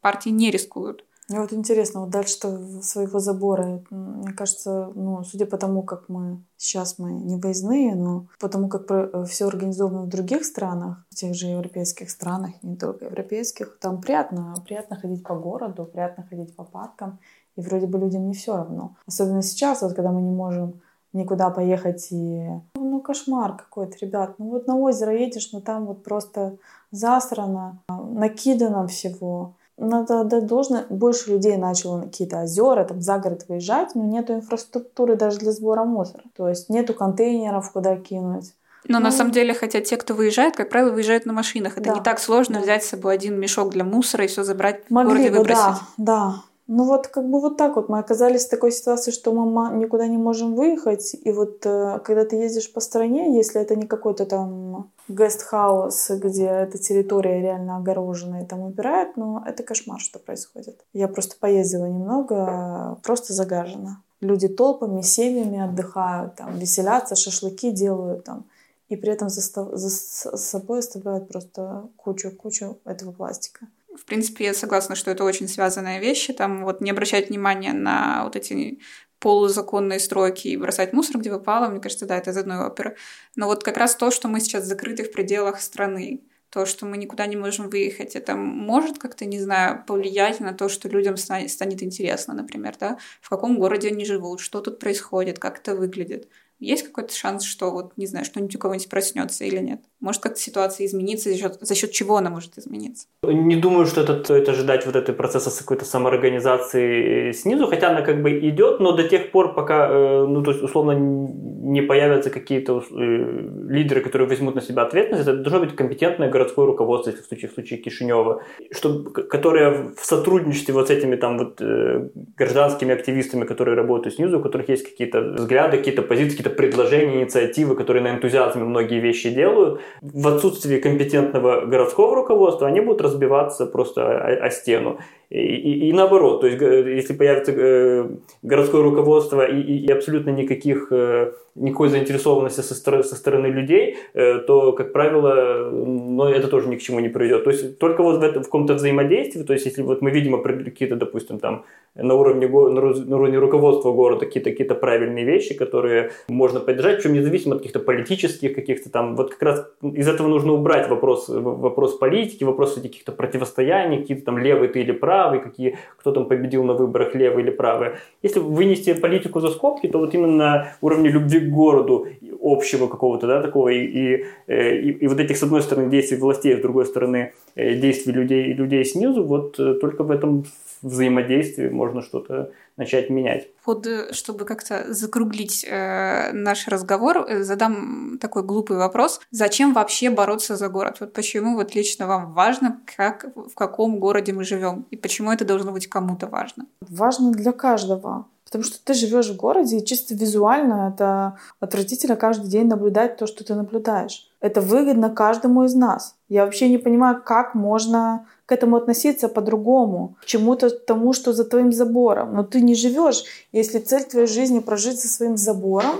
партии 0.00 0.30
не 0.30 0.50
рискуют. 0.50 1.04
Мне 1.30 1.40
вот 1.40 1.52
интересно, 1.52 2.00
вот 2.00 2.10
дальше 2.10 2.34
своего 2.82 3.20
забора, 3.20 3.84
мне 3.90 4.32
кажется, 4.32 4.90
ну, 4.96 5.22
судя 5.22 5.46
по 5.46 5.58
тому, 5.58 5.84
как 5.84 6.08
мы 6.08 6.42
сейчас 6.56 6.98
мы 6.98 7.12
не 7.12 7.36
выездные, 7.36 7.94
но 7.94 8.26
потому 8.40 8.68
как 8.68 8.90
э, 8.90 9.24
все 9.28 9.46
организовано 9.46 10.02
в 10.02 10.08
других 10.08 10.44
странах, 10.44 11.06
в 11.08 11.14
тех 11.14 11.36
же 11.36 11.46
европейских 11.46 12.10
странах, 12.10 12.50
не 12.64 12.74
только 12.74 13.04
европейских, 13.04 13.78
там 13.78 14.00
приятно, 14.00 14.56
приятно 14.66 14.96
ходить 14.96 15.22
по 15.22 15.36
городу, 15.36 15.84
приятно 15.84 16.26
ходить 16.28 16.56
по 16.56 16.64
паркам, 16.64 17.20
и 17.54 17.60
вроде 17.60 17.86
бы 17.86 18.00
людям 18.00 18.26
не 18.26 18.34
все 18.34 18.56
равно. 18.56 18.96
Особенно 19.06 19.42
сейчас, 19.42 19.82
вот 19.82 19.94
когда 19.94 20.10
мы 20.10 20.22
не 20.22 20.32
можем 20.32 20.80
никуда 21.12 21.50
поехать 21.50 22.08
и... 22.10 22.48
Ну, 22.74 23.00
кошмар 23.00 23.56
какой-то, 23.56 23.96
ребят. 24.00 24.34
Ну, 24.38 24.50
вот 24.50 24.66
на 24.66 24.76
озеро 24.76 25.16
едешь, 25.16 25.52
но 25.52 25.60
там 25.60 25.86
вот 25.86 26.02
просто 26.02 26.56
засрано, 26.90 27.78
накидано 27.88 28.88
всего 28.88 29.54
надо 29.80 30.20
отдать 30.20 30.46
должное, 30.46 30.84
больше 30.88 31.32
людей 31.32 31.56
начало 31.56 31.98
на 31.98 32.02
какие-то 32.04 32.42
озера, 32.42 32.84
там 32.84 33.00
за 33.00 33.18
город 33.18 33.46
выезжать, 33.48 33.94
но 33.94 34.04
нету 34.04 34.34
инфраструктуры 34.34 35.16
даже 35.16 35.38
для 35.38 35.52
сбора 35.52 35.84
мусора. 35.84 36.22
То 36.36 36.48
есть 36.48 36.68
нету 36.68 36.94
контейнеров, 36.94 37.72
куда 37.72 37.96
кинуть. 37.96 38.52
Но 38.88 38.98
ну, 38.98 39.04
на 39.06 39.12
самом 39.12 39.32
деле, 39.32 39.52
хотя 39.52 39.80
те, 39.80 39.96
кто 39.96 40.14
выезжает, 40.14 40.56
как 40.56 40.70
правило, 40.70 40.90
выезжают 40.90 41.26
на 41.26 41.32
машинах. 41.32 41.76
Это 41.76 41.90
да. 41.90 41.94
не 41.96 42.00
так 42.00 42.18
сложно 42.18 42.56
да. 42.56 42.62
взять 42.62 42.84
с 42.84 42.88
собой 42.88 43.14
один 43.14 43.38
мешок 43.38 43.70
для 43.70 43.84
мусора 43.84 44.24
и 44.24 44.28
все 44.28 44.42
забрать 44.42 44.88
Могли 44.90 45.10
в 45.10 45.12
городе 45.12 45.30
бы, 45.30 45.38
выбросить. 45.38 45.82
Да, 45.98 46.32
да. 46.32 46.42
Ну 46.72 46.84
вот 46.84 47.08
как 47.08 47.28
бы 47.28 47.40
вот 47.40 47.56
так 47.56 47.74
вот 47.74 47.88
мы 47.88 47.98
оказались 47.98 48.46
в 48.46 48.48
такой 48.48 48.70
ситуации, 48.70 49.10
что 49.10 49.32
мы 49.32 49.76
никуда 49.76 50.06
не 50.06 50.18
можем 50.18 50.54
выехать. 50.54 51.16
И 51.20 51.32
вот 51.32 51.66
э, 51.66 51.98
когда 52.04 52.24
ты 52.24 52.36
ездишь 52.36 52.72
по 52.72 52.78
стране, 52.78 53.36
если 53.36 53.60
это 53.60 53.74
не 53.74 53.88
какой-то 53.88 54.24
там 54.24 54.88
гестхаус, 55.08 56.10
где 56.10 56.46
эта 56.46 56.78
территория 56.78 57.40
реально 57.40 57.78
огорожена 57.78 58.42
и 58.42 58.46
там 58.46 58.60
убирают, 58.60 59.16
но 59.16 59.42
это 59.44 59.64
кошмар, 59.64 59.98
что 59.98 60.20
происходит. 60.20 60.80
Я 60.92 61.08
просто 61.08 61.34
поездила 61.40 61.86
немного, 61.86 62.98
просто 63.02 63.32
загажена. 63.32 64.00
Люди 64.20 64.46
толпами, 64.46 65.02
семьями 65.02 65.58
отдыхают, 65.58 66.36
там, 66.36 66.56
веселятся, 66.56 67.16
шашлыки 67.16 67.72
делают 67.72 68.22
там. 68.22 68.44
И 68.88 68.94
при 68.94 69.10
этом 69.10 69.28
за, 69.28 69.40
за 69.76 69.90
собой 69.90 70.78
оставляют 70.78 71.26
просто 71.26 71.88
кучу-кучу 71.96 72.78
этого 72.84 73.10
пластика. 73.10 73.66
В 74.00 74.04
принципе, 74.06 74.46
я 74.46 74.54
согласна, 74.54 74.94
что 74.96 75.10
это 75.10 75.24
очень 75.24 75.46
связанные 75.48 76.00
вещи. 76.00 76.32
Там 76.32 76.64
вот 76.64 76.80
не 76.80 76.90
обращать 76.90 77.28
внимания 77.28 77.72
на 77.72 78.24
вот 78.24 78.34
эти 78.36 78.80
полузаконные 79.18 80.00
стройки 80.00 80.48
и 80.48 80.56
бросать 80.56 80.92
мусор, 80.94 81.18
где 81.18 81.30
попало, 81.30 81.68
мне 81.68 81.80
кажется, 81.80 82.06
да, 82.06 82.16
это 82.16 82.30
из 82.30 82.36
одной 82.38 82.58
оперы. 82.66 82.96
Но 83.36 83.46
вот 83.46 83.62
как 83.62 83.76
раз 83.76 83.94
то, 83.96 84.10
что 84.10 84.28
мы 84.28 84.40
сейчас 84.40 84.64
закрыты 84.64 85.04
в 85.04 85.12
пределах 85.12 85.60
страны. 85.60 86.22
то, 86.50 86.66
что 86.66 86.84
мы 86.86 86.96
никуда 86.96 87.26
не 87.26 87.36
можем 87.36 87.70
выехать, 87.70 88.16
это 88.16 88.34
может 88.36 88.98
как-то, 88.98 89.24
не 89.24 89.38
знаю, 89.40 89.84
повлиять 89.86 90.40
на 90.40 90.52
то, 90.52 90.68
что 90.68 90.88
людям 90.88 91.16
станет 91.16 91.82
интересно, 91.82 92.34
например, 92.34 92.76
да, 92.78 92.98
в 93.20 93.28
каком 93.30 93.58
городе 93.58 93.88
они 93.88 94.04
живут, 94.04 94.40
что 94.40 94.60
тут 94.60 94.80
происходит, 94.80 95.38
как 95.38 95.58
это 95.60 95.76
выглядит. 95.76 96.28
Есть 96.58 96.84
какой-то 96.86 97.14
шанс, 97.14 97.44
что 97.44 97.70
вот, 97.70 97.96
не 97.96 98.06
знаю, 98.06 98.24
что-нибудь 98.24 98.56
у 98.56 98.58
кого-нибудь 98.58 98.88
проснется 98.90 99.44
или 99.44 99.58
нет? 99.58 99.80
Может 100.00 100.22
как-то 100.22 100.40
ситуация 100.40 100.86
измениться, 100.86 101.30
за 101.30 101.36
счет, 101.36 101.58
за 101.60 101.74
счет 101.74 101.92
чего 101.92 102.16
она 102.16 102.30
может 102.30 102.56
измениться? 102.56 103.06
Не 103.22 103.56
думаю, 103.56 103.84
что 103.86 104.00
это 104.00 104.24
стоит 104.24 104.48
ожидать 104.48 104.86
вот 104.86 104.96
этой 104.96 105.14
процесса 105.14 105.50
какой-то 105.58 105.84
самоорганизации 105.84 107.32
снизу, 107.32 107.66
хотя 107.66 107.90
она 107.90 108.00
как 108.00 108.22
бы 108.22 108.38
идет, 108.48 108.80
но 108.80 108.92
до 108.92 109.04
тех 109.04 109.30
пор, 109.30 109.54
пока, 109.54 109.88
э, 109.90 110.26
ну, 110.26 110.42
то 110.42 110.52
есть, 110.52 110.62
условно, 110.62 110.92
не 110.92 111.82
появятся 111.82 112.30
какие-то 112.30 112.82
э, 112.90 113.48
лидеры, 113.68 114.00
которые 114.00 114.26
возьмут 114.26 114.54
на 114.54 114.62
себя 114.62 114.82
ответственность, 114.82 115.28
это 115.28 115.36
должно 115.38 115.60
быть 115.60 115.76
компетентное 115.76 116.30
городское 116.30 116.64
руководство, 116.64 117.12
в 117.12 117.26
случае, 117.26 117.50
в 117.50 117.54
случае 117.54 117.78
Кишинева, 117.78 118.42
чтобы, 118.72 119.10
которое 119.10 119.92
в 119.94 120.04
сотрудничестве 120.04 120.72
вот 120.72 120.88
с 120.88 120.90
этими 120.90 121.16
там 121.16 121.38
вот 121.38 121.60
э, 121.60 122.08
гражданскими 122.38 122.94
активистами, 122.94 123.44
которые 123.44 123.76
работают 123.76 124.14
снизу, 124.14 124.38
у 124.38 124.42
которых 124.42 124.70
есть 124.70 124.88
какие-то 124.90 125.20
взгляды, 125.20 125.76
какие-то 125.76 126.02
позиции, 126.02 126.38
какие-то 126.38 126.56
предложения, 126.56 127.22
инициативы, 127.22 127.76
которые 127.76 128.02
на 128.02 128.10
энтузиазме 128.10 128.64
многие 128.64 129.00
вещи 129.00 129.30
делают, 129.30 129.80
в 130.00 130.28
отсутствии 130.28 130.78
компетентного 130.78 131.66
городского 131.66 132.14
руководства 132.14 132.66
они 132.66 132.80
будут 132.80 133.00
разбиваться 133.00 133.66
просто 133.66 134.02
о, 134.02 134.46
о 134.46 134.50
стену. 134.50 134.98
И, 135.30 135.38
и, 135.38 135.88
и 135.88 135.92
наоборот, 135.92 136.40
то 136.40 136.48
есть 136.48 136.60
если 136.60 137.14
появится 137.14 137.52
э, 137.52 138.08
городское 138.42 138.82
руководство 138.82 139.46
и, 139.46 139.60
и, 139.60 139.86
и 139.86 139.92
абсолютно 139.92 140.30
никаких, 140.30 140.88
э, 140.90 141.32
никакой 141.54 141.88
заинтересованности 141.88 142.62
со, 142.62 142.74
стороны, 142.74 143.04
со 143.04 143.14
стороны 143.14 143.46
людей, 143.46 143.96
э, 144.12 144.38
то, 144.38 144.72
как 144.72 144.92
правило, 144.92 145.70
ну, 145.70 146.24
это 146.24 146.48
тоже 146.48 146.68
ни 146.68 146.74
к 146.74 146.82
чему 146.82 146.98
не 146.98 147.08
приведет. 147.08 147.44
То 147.44 147.50
есть 147.50 147.78
только 147.78 148.02
вот 148.02 148.18
в, 148.18 148.22
этом, 148.24 148.42
в 148.42 148.46
каком-то 148.46 148.74
взаимодействии, 148.74 149.44
то 149.44 149.52
есть 149.52 149.66
если 149.66 149.82
вот 149.82 150.02
мы 150.02 150.10
видим 150.10 150.42
какие-то, 150.42 150.96
допустим, 150.96 151.38
там 151.38 151.64
на 151.94 152.14
уровне, 152.14 152.48
на 152.48 153.16
уровне 153.16 153.38
руководства 153.38 153.92
города 153.92 154.26
какие-то 154.26 154.50
какие 154.50 154.66
правильные 154.66 155.24
вещи, 155.24 155.54
которые 155.54 156.10
можно 156.28 156.60
поддержать, 156.60 156.96
причем 156.96 157.14
независимо 157.14 157.54
от 157.54 157.62
каких-то 157.62 157.80
политических 157.80 158.54
каких-то 158.54 158.90
там, 158.90 159.16
вот 159.16 159.30
как 159.30 159.42
раз 159.42 159.66
из 159.82 160.08
этого 160.08 160.28
нужно 160.28 160.52
убрать 160.52 160.88
вопрос, 160.88 161.28
вопрос 161.28 161.96
политики, 161.98 162.44
вопрос 162.44 162.74
каких-то 162.74 163.12
противостояний, 163.12 163.98
какие-то 163.98 164.24
там 164.24 164.38
левые 164.38 164.68
ты 164.68 164.80
или 164.80 164.92
правый, 164.92 165.19
правый, 165.20 165.40
какие, 165.40 165.76
кто 165.96 166.12
там 166.12 166.26
победил 166.26 166.64
на 166.64 166.72
выборах, 166.72 167.14
левые 167.14 167.44
или 167.44 167.50
правые. 167.50 167.92
Если 168.22 168.40
вынести 168.40 168.94
политику 168.94 169.40
за 169.40 169.48
скобки, 169.48 169.88
то 169.88 169.98
вот 169.98 170.14
именно 170.14 170.36
на 170.36 170.72
уровне 170.80 171.10
любви 171.10 171.40
к 171.40 171.50
городу, 171.50 172.06
общего 172.42 172.88
какого-то, 172.88 173.26
да, 173.26 173.42
такого, 173.42 173.68
и, 173.68 173.84
и, 173.84 174.24
э, 174.46 174.76
и, 174.76 174.90
и 175.04 175.08
вот 175.08 175.20
этих, 175.20 175.36
с 175.36 175.42
одной 175.42 175.60
стороны, 175.60 175.90
действий 175.90 176.18
властей, 176.18 176.56
с 176.56 176.60
другой 176.60 176.86
стороны, 176.86 177.32
э, 177.56 177.74
действий 177.74 178.14
людей, 178.14 178.54
людей 178.54 178.84
снизу, 178.84 179.24
вот 179.24 179.60
э, 179.60 179.74
только 179.74 180.04
в 180.04 180.10
этом 180.10 180.44
взаимодействии 180.82 181.68
можно 181.68 182.00
что-то 182.00 182.50
начать 182.78 183.10
менять. 183.10 183.48
Вот, 183.70 183.86
чтобы 184.12 184.44
как-то 184.44 184.92
закруглить 184.92 185.64
э, 185.68 186.32
наш 186.32 186.68
разговор, 186.68 187.26
задам 187.42 188.18
такой 188.20 188.42
глупый 188.42 188.76
вопрос. 188.76 189.20
Зачем 189.30 189.72
вообще 189.74 190.10
бороться 190.10 190.56
за 190.56 190.68
город? 190.68 190.96
Вот 191.00 191.12
почему 191.12 191.54
вот 191.54 191.74
лично 191.76 192.06
вам 192.06 192.32
важно, 192.32 192.80
как, 192.96 193.26
в 193.36 193.54
каком 193.54 194.00
городе 194.00 194.32
мы 194.32 194.44
живем? 194.44 194.86
И 194.90 194.96
почему 194.96 195.30
это 195.30 195.44
должно 195.44 195.72
быть 195.72 195.86
кому-то 195.88 196.26
важно? 196.26 196.66
Важно 196.88 197.30
для 197.32 197.52
каждого. 197.52 198.26
Потому 198.50 198.64
что 198.64 198.84
ты 198.84 198.94
живешь 198.94 199.30
в 199.30 199.36
городе, 199.36 199.78
и 199.78 199.84
чисто 199.84 200.12
визуально 200.16 200.92
это 200.92 201.38
отвратительно 201.60 202.16
каждый 202.16 202.48
день 202.48 202.66
наблюдать 202.66 203.16
то, 203.16 203.28
что 203.28 203.44
ты 203.44 203.54
наблюдаешь. 203.54 204.28
Это 204.40 204.60
выгодно 204.60 205.08
каждому 205.08 205.62
из 205.62 205.74
нас. 205.74 206.16
Я 206.28 206.44
вообще 206.44 206.68
не 206.68 206.78
понимаю, 206.78 207.22
как 207.24 207.54
можно 207.54 208.26
к 208.46 208.52
этому 208.52 208.74
относиться 208.74 209.28
по-другому, 209.28 210.16
к 210.20 210.24
чему-то 210.24 210.70
тому, 210.70 211.12
что 211.12 211.32
за 211.32 211.44
твоим 211.44 211.72
забором. 211.72 212.34
Но 212.34 212.42
ты 212.42 212.60
не 212.60 212.74
живешь, 212.74 213.22
если 213.52 213.78
цель 213.78 214.02
твоей 214.02 214.26
жизни 214.26 214.58
прожить 214.58 215.00
за 215.00 215.08
своим 215.08 215.36
забором, 215.36 215.94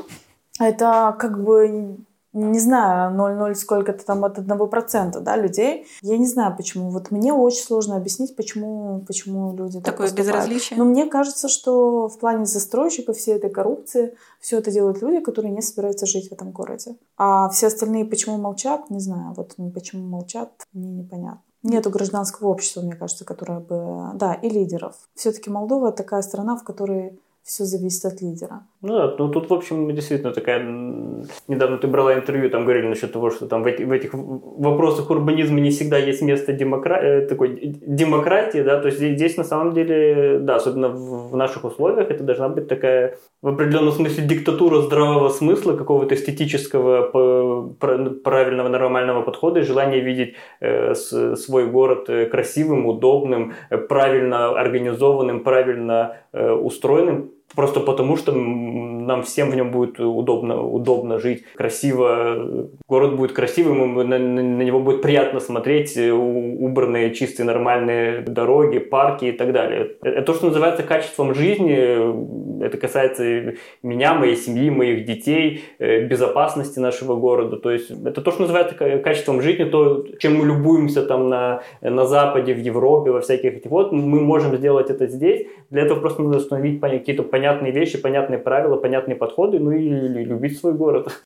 это 0.59 1.15
как 1.21 1.45
бы 1.45 1.99
не 2.33 2.61
знаю, 2.61 3.17
0,0 3.17 3.55
сколько-то 3.55 4.05
там 4.05 4.25
от 4.25 4.39
одного 4.39 4.67
процента, 4.67 5.21
да, 5.21 5.37
людей. 5.37 5.87
Я 6.03 6.17
не 6.17 6.27
знаю, 6.27 6.57
почему. 6.57 6.91
Вот 6.91 7.11
мне 7.11 7.33
очень 7.33 7.63
сложно 7.63 7.97
объяснить, 7.97 8.37
почему, 8.37 9.05
почему 9.07 9.55
люди 9.57 9.81
Такое 9.81 10.09
так 10.09 10.17
безразличие. 10.17 10.79
Но 10.79 10.85
мне 10.85 11.07
кажется, 11.07 11.49
что 11.49 12.09
в 12.09 12.19
плане 12.19 12.47
застройщиков 12.47 13.17
всей 13.17 13.35
этой 13.35 13.51
коррупции 13.51 14.17
все 14.41 14.59
это 14.59 14.71
делают 14.71 15.03
люди, 15.03 15.21
которые 15.21 15.53
не 15.53 15.63
собираются 15.63 16.07
жить 16.07 16.29
в 16.29 16.33
этом 16.33 16.53
городе. 16.53 16.97
А 17.17 17.49
все 17.49 17.67
остальные 17.67 18.05
почему 18.05 18.39
молчат, 18.39 18.91
не 18.91 19.01
знаю. 19.01 19.35
Вот 19.37 19.57
почему 19.75 20.07
молчат, 20.07 20.51
мне 20.73 20.91
непонятно. 20.91 21.43
Нету 21.63 21.91
гражданского 21.91 22.49
общества, 22.49 22.81
мне 22.81 22.95
кажется, 22.95 23.25
которое 23.25 23.61
бы... 23.61 24.13
Да, 24.15 24.33
и 24.35 24.49
лидеров. 24.49 24.95
Все-таки 25.15 25.51
Молдова 25.51 25.93
такая 25.93 26.23
страна, 26.23 26.57
в 26.57 26.65
которой 26.65 27.21
все 27.43 27.65
зависит 27.65 28.05
от 28.07 28.23
лидера. 28.23 28.67
Ну 28.83 28.95
да, 28.95 29.15
ну 29.19 29.29
тут, 29.29 29.51
в 29.51 29.53
общем, 29.53 29.95
действительно 29.95 30.33
такая... 30.33 30.63
Недавно 31.49 31.77
ты 31.77 31.87
брала 31.87 32.15
интервью, 32.15 32.49
там 32.49 32.65
говорили 32.65 32.89
насчет 32.89 33.13
того, 33.13 33.29
что 33.31 33.47
там 33.47 33.63
в, 33.63 33.67
эти, 33.67 33.83
в 33.83 33.93
этих 33.93 34.15
вопросах 34.15 35.11
урбанизма 35.11 35.61
не 35.61 35.69
всегда 35.69 35.99
есть 35.99 36.23
место 36.23 36.55
демокра... 36.55 36.95
Э, 36.95 37.27
такой 37.27 37.61
демократии, 37.61 38.63
да, 38.63 38.81
то 38.81 38.89
есть 38.89 38.99
здесь, 38.99 39.37
на 39.37 39.45
самом 39.45 39.75
деле, 39.75 40.39
да, 40.39 40.57
особенно 40.57 40.89
в, 40.89 41.31
в 41.31 41.37
наших 41.37 41.65
условиях, 41.65 42.11
это 42.11 42.25
должна 42.25 42.49
быть 42.49 42.69
такая 42.69 43.19
в 43.43 43.49
определенном 43.49 43.93
смысле 43.93 44.25
диктатура 44.25 44.81
здравого 44.81 45.29
смысла, 45.29 45.77
какого-то 45.77 46.15
эстетического 46.15 47.75
правильного 48.25 48.69
нормального 48.69 49.21
подхода 49.21 49.61
и 49.61 49.63
желание 49.63 50.01
видеть 50.01 50.37
э, 50.61 50.95
свой 50.95 51.67
город 51.67 52.09
э, 52.09 52.25
красивым, 52.25 52.87
удобным, 52.87 53.53
правильно 53.91 54.59
организованным, 54.59 55.45
правильно 55.45 56.17
устроенным, 56.33 57.33
просто 57.55 57.81
потому, 57.81 58.17
что 58.17 58.33
нам 58.33 59.23
всем 59.23 59.51
в 59.51 59.57
нем 59.57 59.71
будет 59.71 59.99
удобно, 59.99 60.63
удобно 60.63 61.19
жить, 61.19 61.45
красиво, 61.55 62.69
город 62.89 63.17
будет 63.17 63.33
красивым, 63.33 63.95
на, 63.95 64.19
на 64.19 64.63
него 64.63 64.81
будет 64.81 65.03
приятно 65.03 65.41
смотреть, 65.41 65.97
убранные, 65.97 67.15
чистые, 67.15 67.47
нормальные 67.47 68.21
дороги, 68.21 68.79
парки 68.79 69.27
и 69.27 69.33
так 69.33 69.53
далее. 69.53 69.97
Это 70.03 70.23
то, 70.23 70.35
что 70.35 70.47
называется 70.47 70.83
качеством 70.83 71.35
жизни, 71.35 72.65
это 72.65 72.77
касается 72.77 73.55
меня, 73.83 74.15
моей 74.15 74.37
семьи, 74.37 74.71
моих 74.71 75.05
детей, 75.05 75.65
э, 75.79 76.07
безопасности 76.07 76.79
нашего 76.79 77.17
города, 77.17 77.57
то 77.57 77.71
есть 77.71 77.91
это 77.91 78.21
то, 78.21 78.31
что 78.31 78.43
называется 78.43 78.75
качеством 78.75 79.43
жизни, 79.43 79.65
то, 79.65 80.05
чем 80.19 80.37
мы 80.37 80.47
любуемся 80.47 81.03
там 81.03 81.29
на, 81.29 81.63
на 81.81 82.07
Западе, 82.07 82.55
в 82.55 82.59
Европе, 82.59 83.11
во 83.11 83.21
всяких 83.21 83.57
этих, 83.57 83.71
вот 83.71 83.93
мы 83.93 84.21
можем 84.21 84.57
сделать 84.57 84.91
это 84.91 85.07
здесь, 85.07 85.47
для 85.71 85.83
этого 85.83 86.01
просто 86.01 86.23
надо 86.23 86.39
установить 86.39 86.81
какие-то 86.81 87.23
понятные 87.41 87.73
вещи, 87.73 87.97
понятные 87.99 88.39
правила, 88.39 88.77
понятные 88.77 89.17
подходы, 89.17 89.59
ну 89.59 89.71
и 89.71 89.89
любить 89.89 90.59
свой 90.59 90.75
город. 90.75 91.09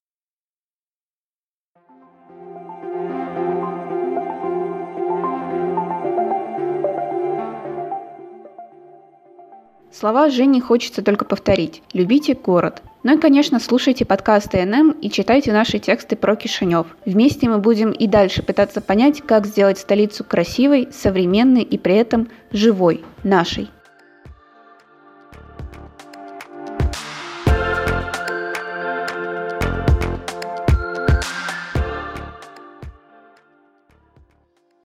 Слова 9.91 10.31
Жени 10.31 10.61
хочется 10.61 11.03
только 11.03 11.25
повторить. 11.25 11.83
Любите 11.93 12.35
город. 12.35 12.83
Ну 13.03 13.17
и, 13.17 13.21
конечно, 13.21 13.59
слушайте 13.59 14.05
подкасты 14.05 14.65
НМ 14.65 14.93
и 14.93 15.11
читайте 15.11 15.53
наши 15.53 15.81
тексты 15.81 16.15
про 16.15 16.37
Кишинев. 16.37 16.87
Вместе 17.05 17.49
мы 17.49 17.59
будем 17.59 17.91
и 17.91 18.07
дальше 18.07 18.45
пытаться 18.45 18.81
понять, 18.81 19.21
как 19.21 19.47
сделать 19.47 19.79
столицу 19.79 20.23
красивой, 20.23 20.89
современной 20.93 21.63
и 21.63 21.77
при 21.77 21.97
этом 21.97 22.29
живой, 22.53 23.05
нашей. 23.25 23.69